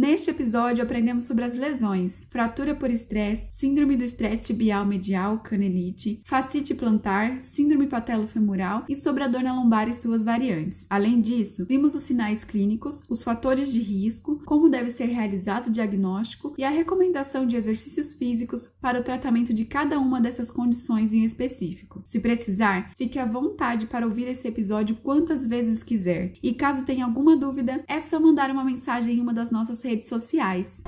Neste 0.00 0.30
episódio, 0.30 0.80
aprendemos 0.80 1.24
sobre 1.24 1.44
as 1.44 1.58
lesões, 1.58 2.22
fratura 2.30 2.72
por 2.72 2.88
estresse, 2.88 3.48
síndrome 3.50 3.96
do 3.96 4.04
estresse 4.04 4.44
tibial 4.44 4.86
medial, 4.86 5.40
canelite, 5.40 6.22
fascite 6.24 6.72
plantar, 6.72 7.42
síndrome 7.42 7.88
patelo-femoral 7.88 8.84
e 8.88 8.94
sobre 8.94 9.24
a 9.24 9.26
dor 9.26 9.42
na 9.42 9.52
lombar 9.52 9.88
e 9.88 9.92
suas 9.92 10.22
variantes. 10.22 10.86
Além 10.88 11.20
disso, 11.20 11.66
vimos 11.68 11.96
os 11.96 12.04
sinais 12.04 12.44
clínicos, 12.44 13.02
os 13.08 13.24
fatores 13.24 13.72
de 13.72 13.80
risco, 13.80 14.40
como 14.46 14.68
deve 14.68 14.92
ser 14.92 15.06
realizado 15.06 15.66
o 15.66 15.72
diagnóstico 15.72 16.54
e 16.56 16.62
a 16.62 16.70
recomendação 16.70 17.44
de 17.44 17.56
exercícios 17.56 18.14
físicos 18.14 18.70
para 18.80 19.00
o 19.00 19.02
tratamento 19.02 19.52
de 19.52 19.64
cada 19.64 19.98
uma 19.98 20.20
dessas 20.20 20.48
condições 20.48 21.12
em 21.12 21.24
específico. 21.24 22.02
Se 22.04 22.20
precisar, 22.20 22.92
fique 22.96 23.18
à 23.18 23.26
vontade 23.26 23.88
para 23.88 24.06
ouvir 24.06 24.28
esse 24.28 24.46
episódio 24.46 24.94
quantas 25.02 25.44
vezes 25.44 25.82
quiser. 25.82 26.34
E 26.40 26.54
caso 26.54 26.84
tenha 26.84 27.04
alguma 27.04 27.36
dúvida, 27.36 27.82
é 27.88 27.98
só 27.98 28.20
mandar 28.20 28.48
uma 28.52 28.62
mensagem 28.62 29.16
em 29.16 29.20
uma 29.20 29.34
das 29.34 29.50
nossas 29.50 29.87
redes 29.88 30.08
sociais. 30.08 30.82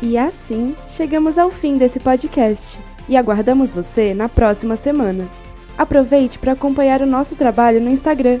E 0.00 0.16
assim 0.16 0.74
chegamos 0.86 1.36
ao 1.36 1.50
fim 1.50 1.76
desse 1.76 1.98
podcast 1.98 2.80
e 3.08 3.16
aguardamos 3.16 3.74
você 3.74 4.14
na 4.14 4.28
próxima 4.28 4.76
semana. 4.76 5.28
Aproveite 5.76 6.38
para 6.38 6.52
acompanhar 6.52 7.00
o 7.02 7.06
nosso 7.06 7.34
trabalho 7.34 7.80
no 7.80 7.90
Instagram, 7.90 8.38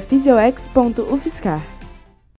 fisioex.ufscar. 0.00 1.77